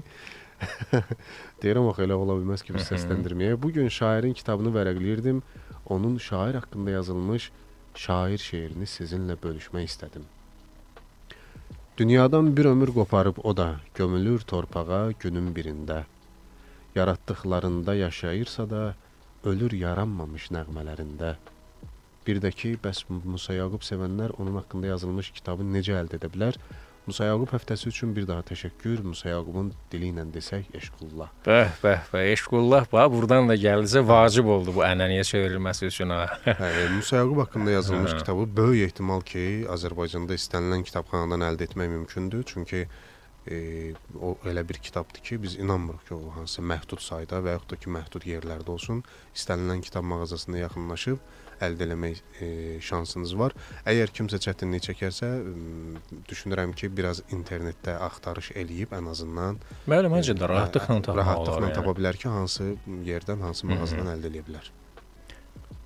[1.61, 3.59] Deyirəm axı elə ola bilməz ki, biz səsləndirməyə.
[3.61, 5.43] Bu gün şairin kitabını vərəqləyirdim.
[5.91, 7.51] Onun şair haqqında yazılmış
[7.95, 10.23] şair şeirini sizinlə bölüşmək istədim.
[11.97, 16.03] Dünyadan bir ömür qoparıb o da gömülür torpağa günün birində.
[16.95, 18.81] Yaratdıqlarında yaşayırsa da
[19.43, 21.35] ölür yaranmamış nəğmələrində.
[22.25, 26.57] Bir də ki, bəs Musa Yaqub sevənlər onun haqqında yazılmış kitabı necə əldə edə bilər?
[27.05, 29.03] Musa Yaqub həftəsi üçün bir daha təşəkkür.
[29.05, 31.29] Musa Yaqubun dili ilə desək, eşqullah.
[31.45, 36.23] Bəh, bəh, bəh, eşqullah bax, burdan da gəlsə vacib oldu bu ənənəyə çevrilməsi üçün ha.
[36.61, 39.45] hə, Musa Yaqub haqqında yazılmış kitabı böyük ehtimal ki,
[39.77, 42.41] Azərbaycanda istənilən kitabxanadan əldə etmək mümkündür.
[42.49, 42.87] Çünki
[43.45, 47.75] e, o elə bir kitabdır ki, biz inanmırıq ki, o hansı məhdud sayda və yaxud
[47.75, 49.05] da ki, məhdud yerlərdə olsun,
[49.37, 51.21] istənilən kitab mağazasına yaxınlaşıb
[51.63, 52.47] əldə eləmək e,
[52.83, 53.53] şansınız var.
[53.87, 55.29] Əgər kimsə çətinlik çəkərsə,
[56.29, 61.69] düşünürəm ki, biraz internetdə axtarış eləyib ən azından Bəli, məncə də rahatlıqla tapmaq rahatlıqla olar.
[61.69, 61.77] yəni.
[61.79, 62.71] tapa bilər ki, hansı
[63.07, 64.71] yerdən, hansı mağazadan əldə edə bilər.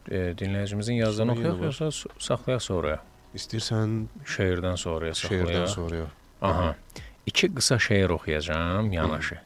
[0.10, 3.02] E, dinləyicimizin yazdığını oxuyaq yoxsa saxlayaq sonraya?
[3.38, 3.92] İstəyirsən
[4.26, 5.46] Şeirdən sonraya saxlayaq.
[5.50, 6.08] şeirdən sonraya.
[6.42, 6.76] Aha.
[7.30, 9.38] İki qısa şeir oxuyacağam yanaşı.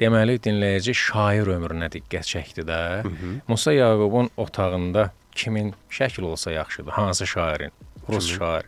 [0.00, 2.80] Deməli dinləyici şair ömrünə diqqət çəkdi də.
[3.48, 6.92] Musa Yaqubun otağında kimin şəkli olsa yaxşıdır?
[6.92, 7.72] Hansı şairin?
[8.08, 8.66] Rus şair.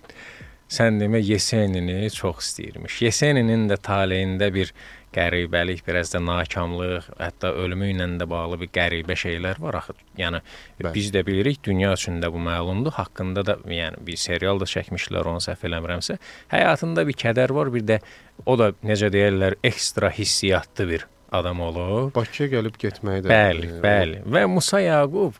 [0.73, 3.03] Sən demə Yesenini çox istəyirmiş.
[3.05, 4.71] Yeseninin də taleyində bir
[5.13, 9.95] qəribəlik, biraz da nakamlıq, hətta ölümü ilə də bağlı bir qəribə şeylər var axı.
[10.17, 10.41] Yəni
[10.81, 10.93] Bəli.
[10.95, 12.97] biz də bilirik, dünya üçün də bu məlumdur.
[12.97, 16.17] Haqqında da yəni bir serial da çəkmişlər, onu səhv eləmirəmsə.
[16.55, 18.01] Həyatında bir kədər var, bir də
[18.47, 22.15] o da necə deyirlər, ekstra hissiyatlı bir adam olub.
[22.17, 24.25] Bakıya gəlib getməyi də Bəli, e, bəli.
[24.25, 25.37] Və Musa Yaqub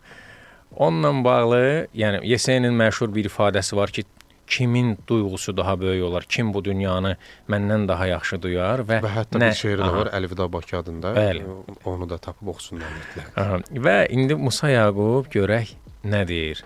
[0.77, 4.05] onunla bağlı, yəni Yesenin məşhur bir ifadəsi var ki,
[4.47, 7.17] kimin duyğusu daha böyük olar, kim bu dünyanı
[7.49, 11.15] məndən daha yaxşı duyar və, Və hətta nə- bir şeiri də var Əlvida Bakı adında.
[11.17, 11.43] Bəli.
[11.85, 13.41] Onu da tapıb oxusunlar mütləq.
[13.41, 13.57] Aha.
[13.87, 15.73] Və indi Musa Yaqub görək
[16.05, 16.65] nə deyir.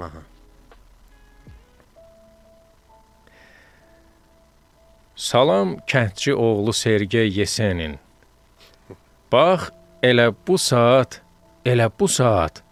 [0.00, 0.22] Aha.
[5.16, 7.98] Salam kəndçi oğlu Sergey Yesenin.
[9.32, 9.68] Bax,
[10.02, 11.20] elə bu saat,
[11.64, 12.62] elə bu saat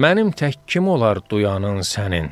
[0.00, 2.30] mənim tək kim olar duyanın sənin?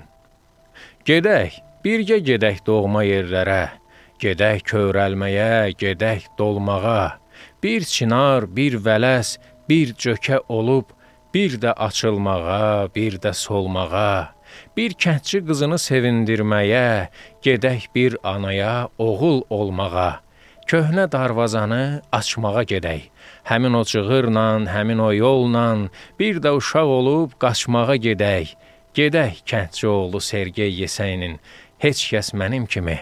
[1.08, 3.74] Gedək, birgə gedək doğma yerlərə,
[4.22, 7.18] gedək kövrəlməyə, gedək dolmağa.
[7.62, 9.36] Bir çınar, bir vələs,
[9.68, 10.88] bir cökə olub,
[11.34, 14.32] bir də açılmağa, bir də solmağa.
[14.76, 17.08] Bir kəndçi qızını sevindirməyə,
[17.44, 20.27] gedək bir anaya oğul olmağa.
[20.68, 23.06] Köhnə darvazanı açmağa gedək.
[23.48, 25.88] Həmin o cığırla, həmin o yolla
[26.20, 28.52] bir də uşaq olub qaçmağa gedək.
[28.94, 31.38] Gedək kəndçi oğlu Sergey Yesəyinin
[31.80, 32.98] heç kəs mənim kimi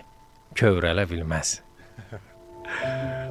[0.55, 1.57] kövrələ bilməz.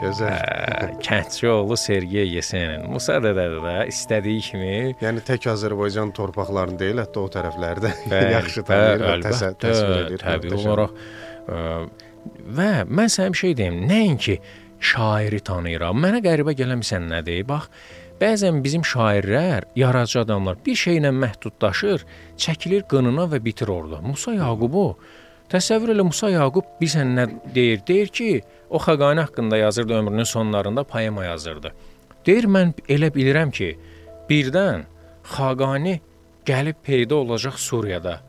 [0.00, 0.34] Gözəl.
[0.34, 2.86] Hə, Kəndçi oğlu Sergey Yesenin.
[2.90, 7.94] Musa dədə də istədiyi kimi Yəni tək Azərbaycan torpaqlarını deyil, hətta o tərəflərdə
[8.36, 10.24] yaxşı tanıyır və bəli, təsəv əlbəttə, təsvir edir.
[10.24, 12.08] Təbii olaraq
[12.58, 14.36] və mən sənə bir şey deyim, nəinki
[14.92, 15.98] şairi tanıyıram.
[16.00, 17.42] Mənə qəribə gələn sən nədir?
[17.48, 17.68] Bax,
[18.20, 22.06] bəzən bizim şairlər, yaradıcı adamlar bir şeylə məhdudlaşır,
[22.36, 24.00] çəkilir qınına və bitir orada.
[24.04, 24.86] Musa Yaqubu
[25.50, 27.24] Təsəvvür elə Musa Yaqub bilsən nə
[27.54, 27.80] deyir?
[27.86, 31.72] Deyir ki, o Xaqani haqqında yazırdı ömrünün sonlarında poema yazırdı.
[32.26, 33.72] Deyir mən elə bilirəm ki,
[34.30, 34.84] birdən
[35.32, 35.96] Xaqani
[36.46, 38.20] gəlib peyda olacaq Suriyada.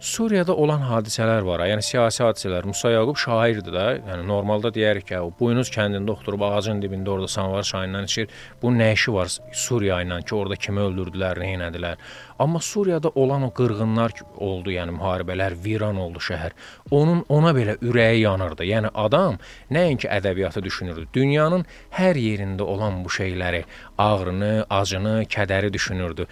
[0.00, 1.60] Suriyada olan hadisələr var.
[1.68, 2.64] Yəni siyasi hadisələr.
[2.64, 3.82] Musa Yaqub şairdir də.
[4.08, 8.30] Yəni normalda deyərik ki, o Buynuz kəndində oturub ağacın dibində orada Sanvar çayından içir.
[8.62, 12.00] Bu nə işi var Suriya ilə ki, orada kimi öldürdülər, nə etdilər?
[12.40, 16.56] Amma Suriyada olan o qırğınlar oldu, yəni müharibələr, viran oldu şəhər.
[16.90, 18.64] Onun ona belə ürəyi yanırdı.
[18.72, 19.36] Yəni adam
[19.70, 21.10] nəinki ədəbiyyatı düşünürdü.
[21.12, 23.66] Dünyanın hər yerində olan bu şeyləri,
[23.98, 26.26] ağrını, acını, kədəri düşünürdü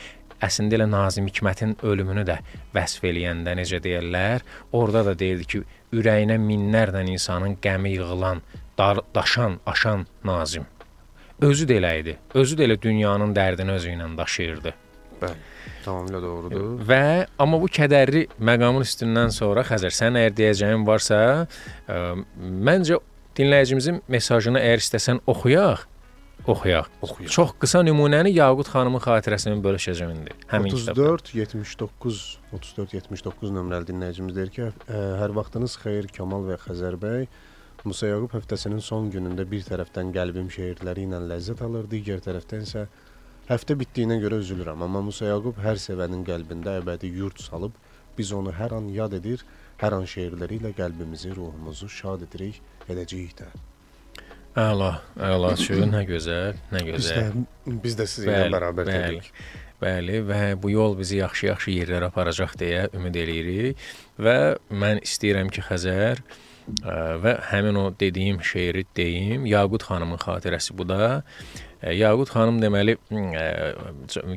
[0.45, 2.39] əslində elə Nazim Hikmətin ölümünü də
[2.75, 5.63] vəsf eləyəndə necə deyirlər, orada da deyirdi ki,
[5.99, 8.43] ürəyinə minlərlə insanın qəmi yığılan,
[8.79, 10.67] dar, daşan, aşan Nazim.
[11.41, 12.17] Özü də elə idi.
[12.35, 14.75] Özü də elə dünyanın dərdini özü ilə daşıyırdı.
[15.19, 15.45] Bəli,
[15.85, 16.65] tamamilə doğrudur.
[16.87, 21.21] Və amma bu kədərli məqamın üstündən sonra Xəzər, sən əgər deyəcəyin varsa,
[21.91, 22.01] ə,
[22.39, 22.99] məncə
[23.39, 25.87] dinləyicimizin mesajını əgər istəsən oxuyaq,
[26.53, 26.89] oxuyaq.
[27.03, 27.33] Oxuyaq.
[27.33, 30.35] Çox qısa nümunəni Yaqut xanımın xatirəsini bölüşəcəm indi.
[30.53, 32.23] Həmin 34 79
[32.59, 37.29] 34 79 nömrəli dinləyicimiz deyir ki, ə, hər vaxtınız xeyir Kamal və Xəzər bəy.
[37.85, 42.89] Musa Yaqub həftəsinin son günündə bir tərəfdən qəlbim şeirləri ilə ləzzət alır, digər tərəfdən isə
[43.49, 47.79] həftə bitdiyinə görə üzülürəm, amma Musa Yaqub hər sevənin qəlbində əbədi yurd salıb,
[48.19, 49.47] biz onu hər an yad edir,
[49.81, 52.59] hər an şeirləri ilə qəlbimizi, ruhumuzu şad edirik,
[52.91, 53.53] edəcəyik də.
[54.59, 54.91] Əla,
[55.23, 57.31] əla şu, nə gözəl, nə Biz gözəl.
[57.67, 59.29] də biz də sizinlə bərabər bəli, dedik.
[59.83, 63.85] bəli və bu yol bizi yaxşı-yaxşı yerlərə aparacaq deyə ümid eləyirik
[64.19, 64.37] və
[64.83, 66.25] mən istəyirəm ki, Xəzər
[66.85, 69.47] və həmin o dediyim şeiri deyim.
[69.47, 71.23] Yaqut xanımın xatirəsi bu da.
[71.79, 72.97] Yaqut xanım deməli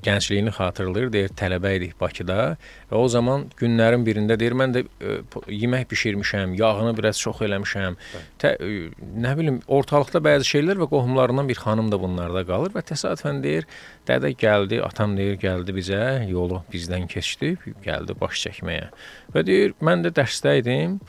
[0.05, 2.55] gəncliyini xatırlayır, deyir tələbə idik Bakıda
[2.91, 4.83] və o zaman günlərin birində deyir mən də
[5.49, 7.97] yemək bişirmişəm, yağını biraz çox eləmişəm.
[8.41, 8.53] Tə,
[9.25, 13.65] nə bilim, ortalıqda bəzi şeylər və qohumlarından bir xanım da bunlarda qalır və təsadüfən deyir,
[14.05, 18.93] dədə gəldi, atam deyir, gəldi bizə, yolu bizdən keçdi, gəldi baş çəkməyə.
[19.33, 21.01] Və deyir, mən də dərsdə idim.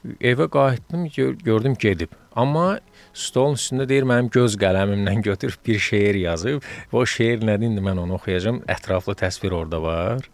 [0.00, 2.14] Evə qayıtdım, gör, gördüm gedib.
[2.32, 2.78] Amma
[3.12, 6.64] stolun üstündə deyir mənim göz qələmimlə götürüb bir şeir yazıb.
[6.92, 8.62] O şeir nədir indi mən onu oxuyacağam.
[8.64, 10.30] Ətraflı təsvir orada var.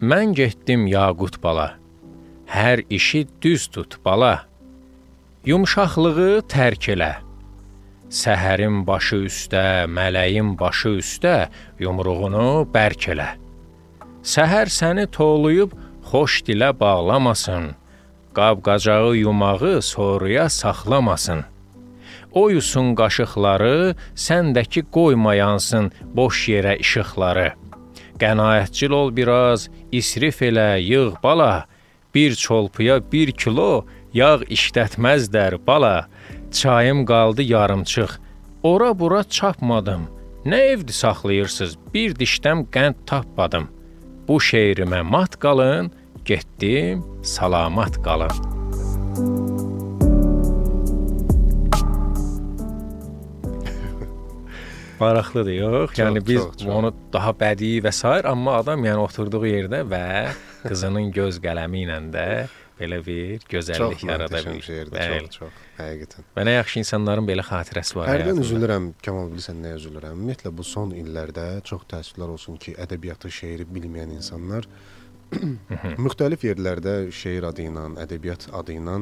[0.00, 1.78] Mən getdim Yaqut bala.
[2.48, 4.46] Hər işi düz tut bala.
[5.46, 7.12] Yumşaqlığı tərk elə.
[8.10, 11.34] Səhərin başı üstə, mələyin başı üstə
[11.78, 13.28] yumruğunu bərk elə.
[14.26, 15.76] Səhər səni toğlayıb
[16.10, 17.70] xoş dilə bağlamasın.
[18.34, 21.44] Qab-qacağı yumağı sonraya saxlamasın.
[22.32, 27.52] O yusun qaşıqları, səndəki qoymayansın boş yerə işıqları.
[28.18, 31.66] Qənaətcil ol biraz, isrif elə, yığ bala.
[32.14, 36.08] Bir çolpuya bir kilo yağ işlətməzlər bala.
[36.50, 38.10] Çayım qaldı yarımçıq.
[38.62, 40.02] Ora bura çapmadım.
[40.44, 41.78] Nə evdi saxlayırsınız?
[41.94, 43.68] Bir dişdən qənd tapmadım.
[44.28, 45.92] Bu şeirimə mat qalın,
[46.24, 48.34] getdim, salamat qalın.
[55.00, 55.90] Maraqlıdır, yox?
[55.90, 56.68] Çox, yəni biz çox, çox.
[56.68, 60.06] onu daha bədii və sair, amma adam yəni oturduğu yerdə və
[60.68, 62.26] qızının göz qələmi ilə də
[62.80, 64.62] belə bir gözəllik Çox yarada bilir.
[64.66, 65.18] şeirdir, Bəli.
[65.26, 66.28] çox, çox, həqiqətən.
[66.36, 70.16] Və nə yaxşı insanların belə xatirəsi var Hərdən üzülürəm, Kamal bilirsən nəyə üzülürəm?
[70.16, 74.68] Ümumiyyətlə bu son illərdə çox təəssüflər olsun ki, ədəbiyyatı, şeiri bilməyən insanlar
[76.00, 78.96] müxtəlif yerlərdə şeir adı ilə, ədəbiyyat adı ilə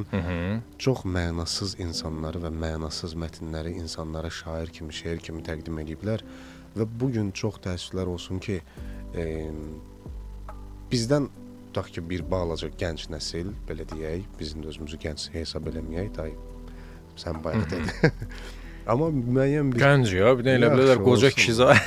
[0.76, 6.24] çox mənasız insanları və mənasız mətnləri insanlara şair kimi, şeir kimi təqdim ediblər
[6.76, 8.61] və bu gün çox təəssüflər olsun ki,
[9.16, 9.24] e,
[10.93, 11.31] bizdən
[11.68, 16.32] tutaq ki, bir balaca gənc nəsil, belə deyək, bizim də özümüzü gənc hesab eləməyək, day.
[17.18, 17.92] Sən bayaq dedin.
[18.88, 21.36] Amma müəyyən bir Gənc ya, bir də elə Yaxşı bilər qoca olsun.
[21.36, 21.74] kişi zə.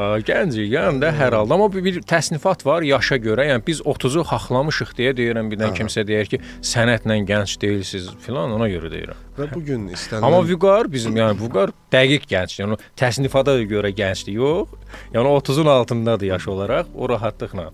[0.00, 3.44] Ha, gənc, yəni də hər halda, amma bir, təsnifat var yaşa görə.
[3.48, 8.70] Yəni biz 30-u haxlamışıq deyə deyirəm, birdən kimsə deyir ki, sənətlə gənc deyilsiz filan, ona
[8.70, 9.18] görə deyirəm.
[9.36, 12.62] və bu gün istənilən Amma Vüqar bizim yəni Vüqar dəqiq gəncdir.
[12.62, 14.72] Yəni təsnifata görə gəncdir, yox.
[15.12, 17.72] Yəni 30-un altındadır yaş olaraq, o rahatlıqla.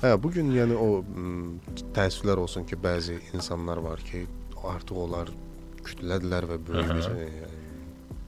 [0.00, 1.58] Hə, bu gün yəni o m,
[1.92, 4.22] təəssüflər olsun ki, bəzi insanlar var ki,
[4.64, 5.28] artıq onlar
[5.84, 7.48] kütlədilər və böyük bir e,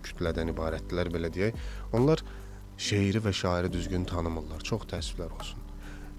[0.05, 1.57] kütlədən ibarətdilər belə deyək.
[1.97, 2.21] Onlar
[2.77, 4.61] şeiri və şairi düzgün tanımırlar.
[4.69, 5.65] Çox təəssüflər olsun.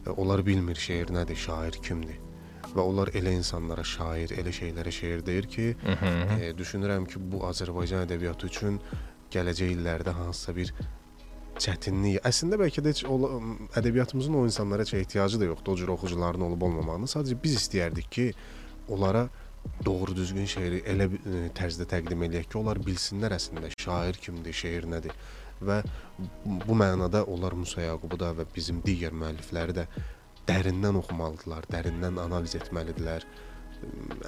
[0.07, 2.17] E, onlar bilmir şeir nədir, şair kimdir.
[2.73, 8.07] Və onlar elə insanlara şair, elə şeylərə şeir deyir ki, e, düşünürəm ki, bu Azərbaycan
[8.07, 8.81] ədəbiyyatı üçün
[9.29, 10.73] gələcək illərdə hansısa bir
[11.61, 12.19] çətinlik.
[12.25, 13.37] Əslində bəlkə də heç ola,
[13.79, 17.09] ədəbiyyatımızın o insanlara heç ehtiyacı da yoxdur, o cür oxucuların olub olmamağını.
[17.09, 18.27] Sadəcə biz istəyərdik ki,
[18.89, 19.27] onlara
[19.85, 21.07] doğru düzgün şeiri elə
[21.57, 25.15] tərzdə təqdim eləyək ki, onlar bilsinlər əslində şair kimdir, şeir nədir
[25.63, 25.79] və
[26.45, 29.87] bu mənada onlar Musa Yaqubu da və bizim digər müəllifləri də
[30.49, 33.23] dərindən oxumalıdılar, dərindən analiz etməlidirlər.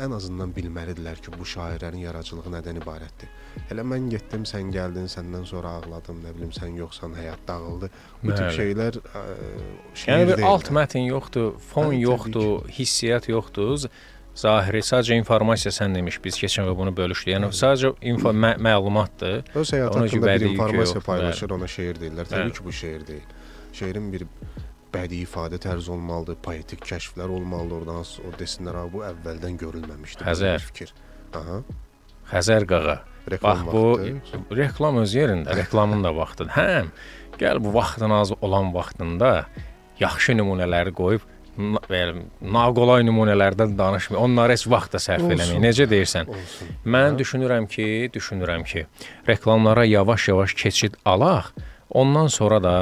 [0.02, 3.30] Ən azından bilməlidirlər ki, bu şairlərin yaradıcılığı nədən ibarətdir.
[3.72, 7.90] Elə mən getdim, sən gəldin, səndən sonra ağladım, nə bilim sən yoxsan, həyat dağıldı.
[8.24, 8.58] Bu tip Bəli.
[8.58, 9.24] şeylər ə,
[9.94, 13.88] şeir Yəni bir deyil alt mətn yoxdur, fon Bəli, təbii yoxdur, hissiyyat yoxdur.
[14.36, 17.32] Zahiri sadəcə informasiya sən demiş biz keçən və bunu bölüşdük.
[17.38, 19.46] Yəni sadəcə info mə məlumatdır.
[19.56, 22.28] Öz həyat Ona haqqında bir yükü informasiya yoxdur, paylaşır, ona şeir deyirlər.
[22.28, 22.58] Təbii Bəli.
[22.58, 23.30] ki, bu şeir deyil.
[23.80, 24.28] Şeirin bir
[24.96, 27.76] bədii ifadə tərzi olmalıdır, poetik kəşflər olmalıdır.
[27.82, 30.60] Oradan o desinlər, "Ha, bu əvvəldən görülməmişdi." bu Xəzər.
[30.72, 30.94] fikir.
[31.40, 31.62] Aha.
[32.32, 32.98] Xəzər qağa.
[33.32, 34.40] Reklam Bax bu vaxtı.
[34.56, 36.52] reklam öz yerində, reklamın da vaxtıdır.
[36.52, 36.88] Həm
[37.42, 39.46] gəl bu vaxtın az olan vaxtında
[40.00, 41.22] yaxşı nümunələri qoyub
[41.90, 44.18] belə naqolay nümunələrdən danışmır.
[44.20, 45.62] Onları heç vaxt da sərf eləməyin.
[45.64, 46.28] Necə deyirsən?
[46.30, 46.68] Olsun.
[46.86, 48.86] Mən düşünürəm ki, düşünürəm ki,
[49.28, 51.46] reklamlara yavaş-yavaş keçid alaq.
[51.90, 52.76] Ondan sonra da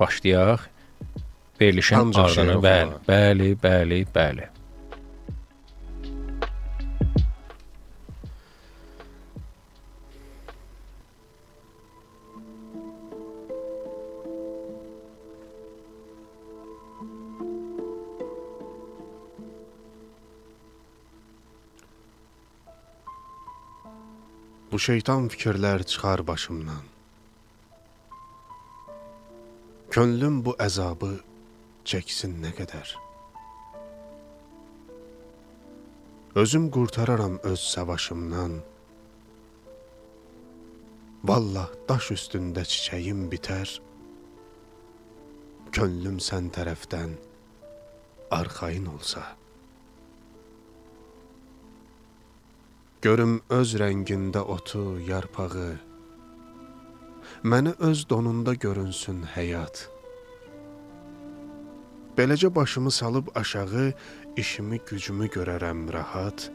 [0.00, 0.58] başlayaq
[1.60, 2.58] verilişin ardını.
[2.62, 4.48] Bəli, bəli, bəli, bəli.
[24.72, 26.82] Bu şeytan fikirlər çıxar başımdan.
[29.90, 31.12] Könlüm bu əzabı
[31.84, 32.94] çəksin nə qədər.
[36.34, 38.56] Özüm qurtararam öz savaşımdan.
[41.24, 43.76] Vallah daş üstündə çiçəyim bitər.
[45.72, 47.14] Könlüm sən tərəfdən
[48.30, 49.22] arxayın olsa.
[53.02, 55.72] Görüm öz rəngində otu, yarpağı.
[57.44, 59.93] Məni öz donunda görünsün həyat.
[62.16, 63.92] Beləcə başımı salıb aşağı,
[64.36, 66.46] işimi, gücümü görərəm rahat.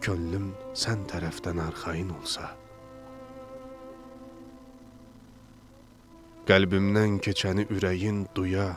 [0.00, 2.46] Könlüm sən tərəfdən arxayın olsa.
[6.48, 8.70] Qəlbimdən keçəni ürəyin duya,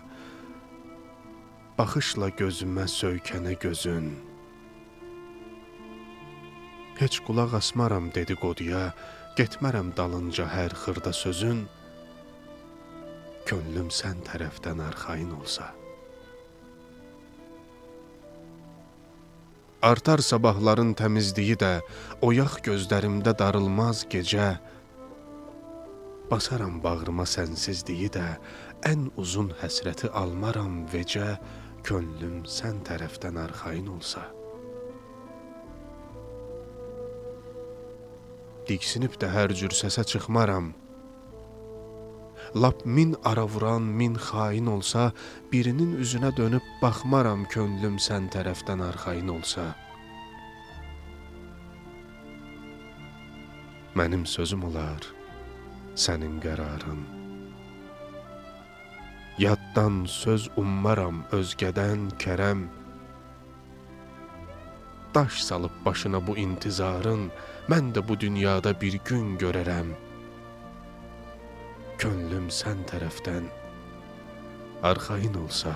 [1.78, 4.12] baxışla gözümə söykənə gözün.
[7.00, 8.84] Heç qulaq asmaram dedikoduya,
[9.40, 11.64] getmərəm dalınca hər xırda sözün.
[13.50, 15.70] Könlüm sən tərəfdən arxayın olsa.
[19.84, 21.74] Artar sabahların təmizliyi də,
[22.24, 24.54] oyaq gözlərimdə darılmaz gecə.
[26.32, 28.30] Basaram bağrıma sənsizliyi də,
[28.88, 31.36] ən uzun həsrəti almaram vecə,
[31.84, 34.24] könlüm sən tərəfdən arxayın olsa.
[38.68, 40.72] diksinib də hər cür səsə çıxmaram.
[42.56, 45.12] Lap min ara vuran, min xain olsa,
[45.52, 49.72] birinin üzünə dönüb baxmaram könlüm sən tərəfdən arxayın olsa.
[53.98, 55.02] Mənim sözüm olar,
[55.98, 57.02] sənin qərarın.
[59.42, 62.68] Yaddan söz ummaram özgədən kərəm.
[65.16, 67.32] Daş salıb başına bu intizarın,
[67.70, 69.96] mən də bu dünyada bir gün görərəm.
[72.02, 73.50] Könlüm sən tərəfdən
[74.84, 75.74] arxayın olsa,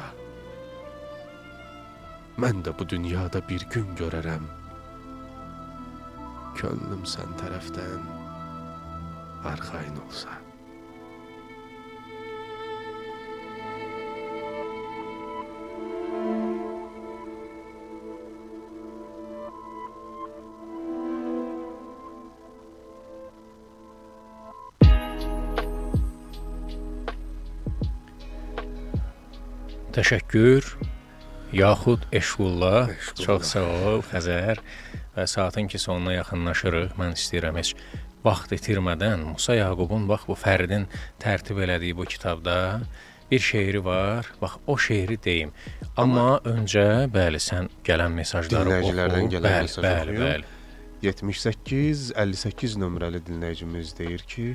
[2.41, 4.49] mən də bu dünyada bir gün görərəm.
[6.57, 8.11] Könlüm sən tərəfdən
[9.53, 10.46] arxayın olsa.
[29.97, 30.61] Təşəkkür.
[31.57, 32.91] Yaxud Eşqullah.
[33.17, 34.59] Çox sağ ol Xəzər.
[35.15, 36.91] Və saatın ki sonuna yaxınlaşırıq.
[37.01, 37.71] Mən istəyirəm heç
[38.21, 40.85] vaxt itirmədən Musa Yaqubun bax bu Fəridin
[41.23, 42.57] tərtib elədiyi bu kitabda
[43.31, 44.29] bir şeiri var.
[44.41, 45.55] Bax o şeiri deyim.
[45.97, 48.93] Amma öncə bəli sən gələn mesajları oxu.
[48.93, 50.53] gələn bəli, bəli, bəli.
[51.09, 54.51] 78 58 nömrəli dinləyicimiz deyir ki,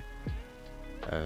[1.10, 1.20] ə,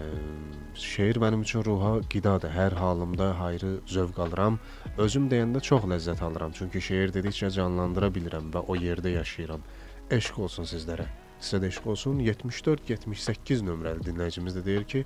[0.75, 2.53] şeir mənim üçün ruha qidadır.
[2.55, 4.59] Hər halımda hayrı zövq alıram.
[4.99, 6.57] Özüm deyəndə çox ləzzət alıram.
[6.57, 9.65] Çünki şeir dedikcə canlandıra bilirəm və o yerdə yaşayıram.
[10.11, 11.09] Eşq olsun sizlərə.
[11.41, 12.21] Sizə də eşq olsun.
[12.25, 15.05] 74 78 nömrəli dinləyicimiz də deyir ki,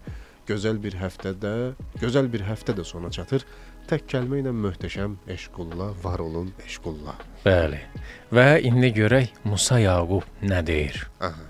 [0.51, 1.51] Gözəl bir həftədə,
[2.01, 3.45] gözəl bir həftə də sona çatır.
[3.91, 7.15] Tək kəlmə ilə möhtəşəm eşqulla, var olun eşqulla.
[7.45, 7.79] Bəli.
[8.35, 11.05] Və indi görək Musa Yaqub nə deyir.
[11.21, 11.50] Aha.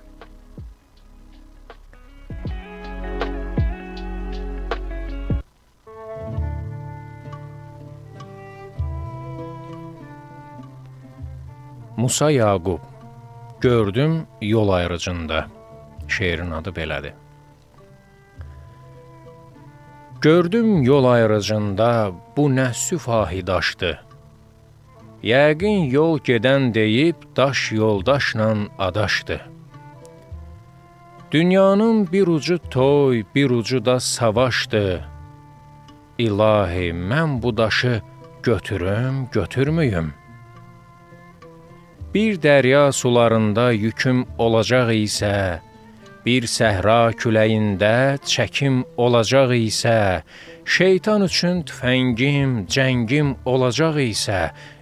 [12.01, 12.79] Musa Yaqub
[13.61, 15.47] Gördüm yol ayrıcında.
[16.09, 17.13] Şeirin adı belədir.
[20.21, 23.91] Gördüm yol ayrıcında bu nə süfahi daşdı.
[25.23, 29.41] Yəqin yol gedən deyib daş yoldaşla adaşdı.
[31.31, 35.05] Dünyanın bir ucu toy, bir ucu da savaşdı.
[36.19, 38.03] İlahi, mən bu daşı
[38.43, 40.20] götürüm, götürmüyüm?
[42.15, 45.61] Bir dərya sularında yüküm olacaq isə,
[46.25, 50.25] bir səhra küləyində çəkim olacaq isə,
[50.67, 54.41] şeytan üçün tüfəngim, cəngim olacaq isə,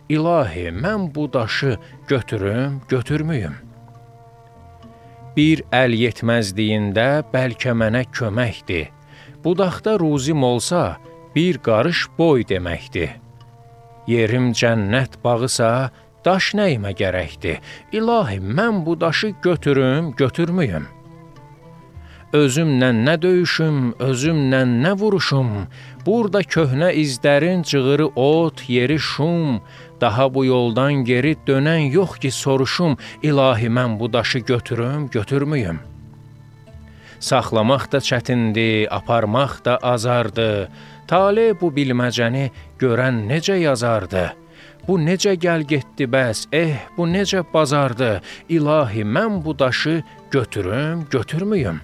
[0.08, 1.76] ilahi, mən bu daşı
[2.08, 3.60] götürüm, götürmüyüm?
[5.36, 8.88] Bir əl yetməzdiyində bəlkə mənə köməkdir.
[9.44, 10.96] Budaqda ruzim olsa,
[11.36, 13.18] bir qarış boy deməkdir.
[14.08, 15.90] Yerim cənnət bağısa,
[16.28, 17.58] daş nəyimə gərəkdir?
[17.92, 20.86] İlahi, mən bu daşı götürüm, götürmüyüm?
[22.36, 25.52] Özümlə nə döyüşüm, özümlə nə vuruşum?
[26.06, 29.60] Burada köhnə izlərin cığırı ot, yeri şum.
[30.00, 32.98] Daha bu yoldan geri dönən yox ki, soruşum.
[33.22, 35.80] İlahi, mən bu daşı götürüm, götürmüyüm?
[37.20, 40.68] Saxlamaq da çətindir, aparmaq da azardı.
[41.08, 44.26] Tale bu bilməcəni görən necə yazardı?
[44.88, 46.46] Bu necə gəl getdi bəs?
[46.52, 48.22] Eh, bu necə bazardı?
[48.48, 51.80] İlahi, mən bu daşı götürüm, götürmüyüm?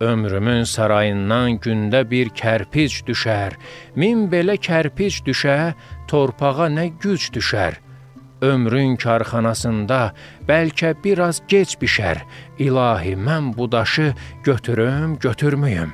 [0.00, 3.56] Ömrümün sarayından gündə bir kərpic düşər.
[3.94, 5.72] Min belə kərpic düşə,
[6.08, 7.78] torpağa nə güc düşər.
[8.44, 10.12] Ömrün karxanasında
[10.48, 12.20] bəlkə biraz gec bişər.
[12.58, 14.12] İlahi, mən bu daşı
[14.44, 15.92] götürüm, götürmüyüm?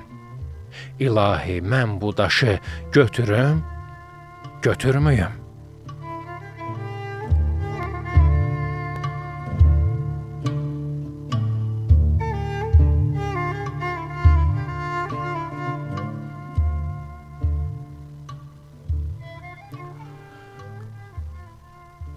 [0.99, 2.59] İlahi, mən bu daşı
[2.93, 3.63] götürüm,
[4.63, 5.42] götürmüyüm?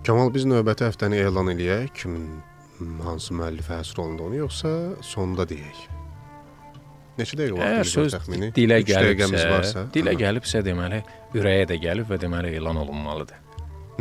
[0.06, 1.88] Kamal biz növbəti həftəni elan eləyək.
[1.98, 2.26] Kimin
[3.02, 4.70] hansı müəllif həsr olundu onu yoxsa
[5.02, 5.80] sonda deyək?
[7.18, 8.50] Neçə dəqiqə vaxt Əgər söz təxmini?
[8.54, 10.20] dilə gəlibsə, varsa, dilə aha.
[10.20, 11.00] gəlibsə deməli
[11.40, 13.40] ürəyə də gəlib və deməli elan olunmalıdır.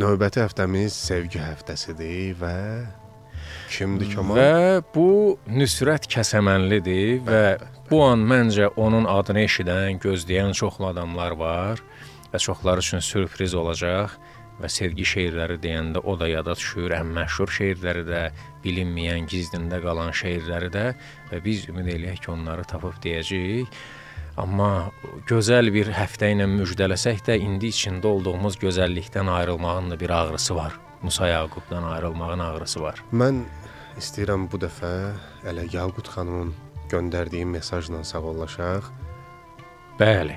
[0.03, 2.53] Növbəti həftəmiz sevgi həftəsidir və
[3.73, 4.37] kimdir Kamal?
[4.37, 5.07] Və bu
[5.49, 7.43] Nüsrət Kəsəmənlidir və
[7.89, 11.81] bu an məncə onun adını eşidən, gözləyən çoxlu adamlar var
[12.29, 14.19] və çoxları üçün sürpriz olacaq
[14.61, 18.21] və sevgi şeirləri deyəndə o da yada düşür, ən məşhur şeirləri də,
[18.63, 20.85] bilinməyən, gizlində qalan şeirləri də
[21.31, 23.83] və biz ümid eləyək ki, onları tapıb deyəcəyik.
[24.39, 24.91] Amma
[25.29, 30.75] gözəl bir həftə ilə müjdələsək də indi içində olduğumuz gözəllikdən ayrılmağın da bir ağrısı var.
[31.01, 32.99] Musa Yaqubdan ayrılmağın ağrısı var.
[33.13, 33.45] Mən
[33.99, 34.91] istəyirəm bu dəfə
[35.47, 36.51] elə Yaqut xanımın
[36.91, 38.91] göndərdiyi mesajla sağollaşaq.
[39.99, 40.35] Bəli.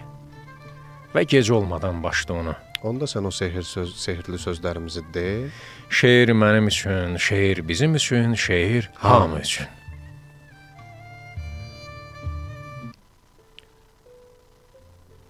[1.15, 2.55] Və gec olmadan başda onu.
[2.83, 5.51] Onda sən o sehr söz, sehrli sözlərimizi de.
[5.91, 9.67] Şeir mənim üçün, şeir bizim üçün, şeir hamı üçün.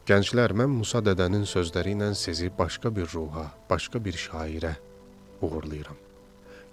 [0.09, 4.75] Gənclər, mən Musa dədənin sözləri ilə sizi başqa bir ruha, başqa bir şairə
[5.41, 5.97] uğurlayıram.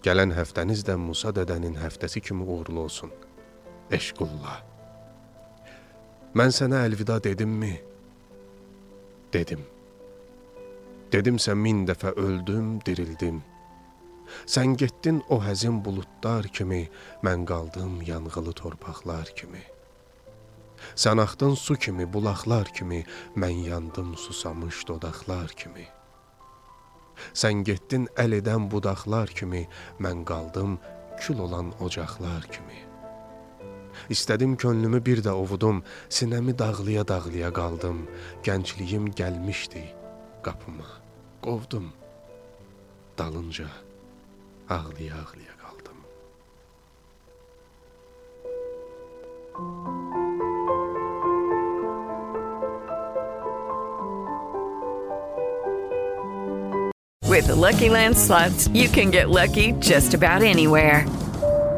[0.04, 3.12] Gələn həftəniz də Musa dədənin həftəsi kimi uğurlu olsun.
[3.92, 4.60] Eşqullah.
[6.36, 7.74] Mən sənə əlvida dedimmi?
[9.34, 9.75] Dedim.
[11.14, 13.44] Dedimsə min dəfə öldüm, dirildim.
[14.50, 16.88] Sən getdin o həzin buludlar kimi,
[17.26, 19.62] mən qaldım yanğılı torpaqlar kimi.
[20.98, 23.04] Sən axdın su kimi, bulaqlar kimi,
[23.38, 25.86] mən yandım susamış dodaqlar kimi.
[27.42, 29.68] Sən getdin əl edən budaqlar kimi,
[30.02, 30.80] mən qaldım
[31.22, 32.80] kül olan ocaqlar kimi.
[34.10, 38.02] İstədim könlümü bir də ovudum, sinəmi dağlaya-dağlaya qaldım.
[38.44, 39.86] Gəncliyim gəlmişdi
[41.42, 41.92] Qovdum.
[43.18, 43.66] Dalınca
[44.70, 45.98] ağlaya-ağlaya qaldım.
[57.24, 61.06] With the Lucky Land slots, you can get lucky just about anywhere.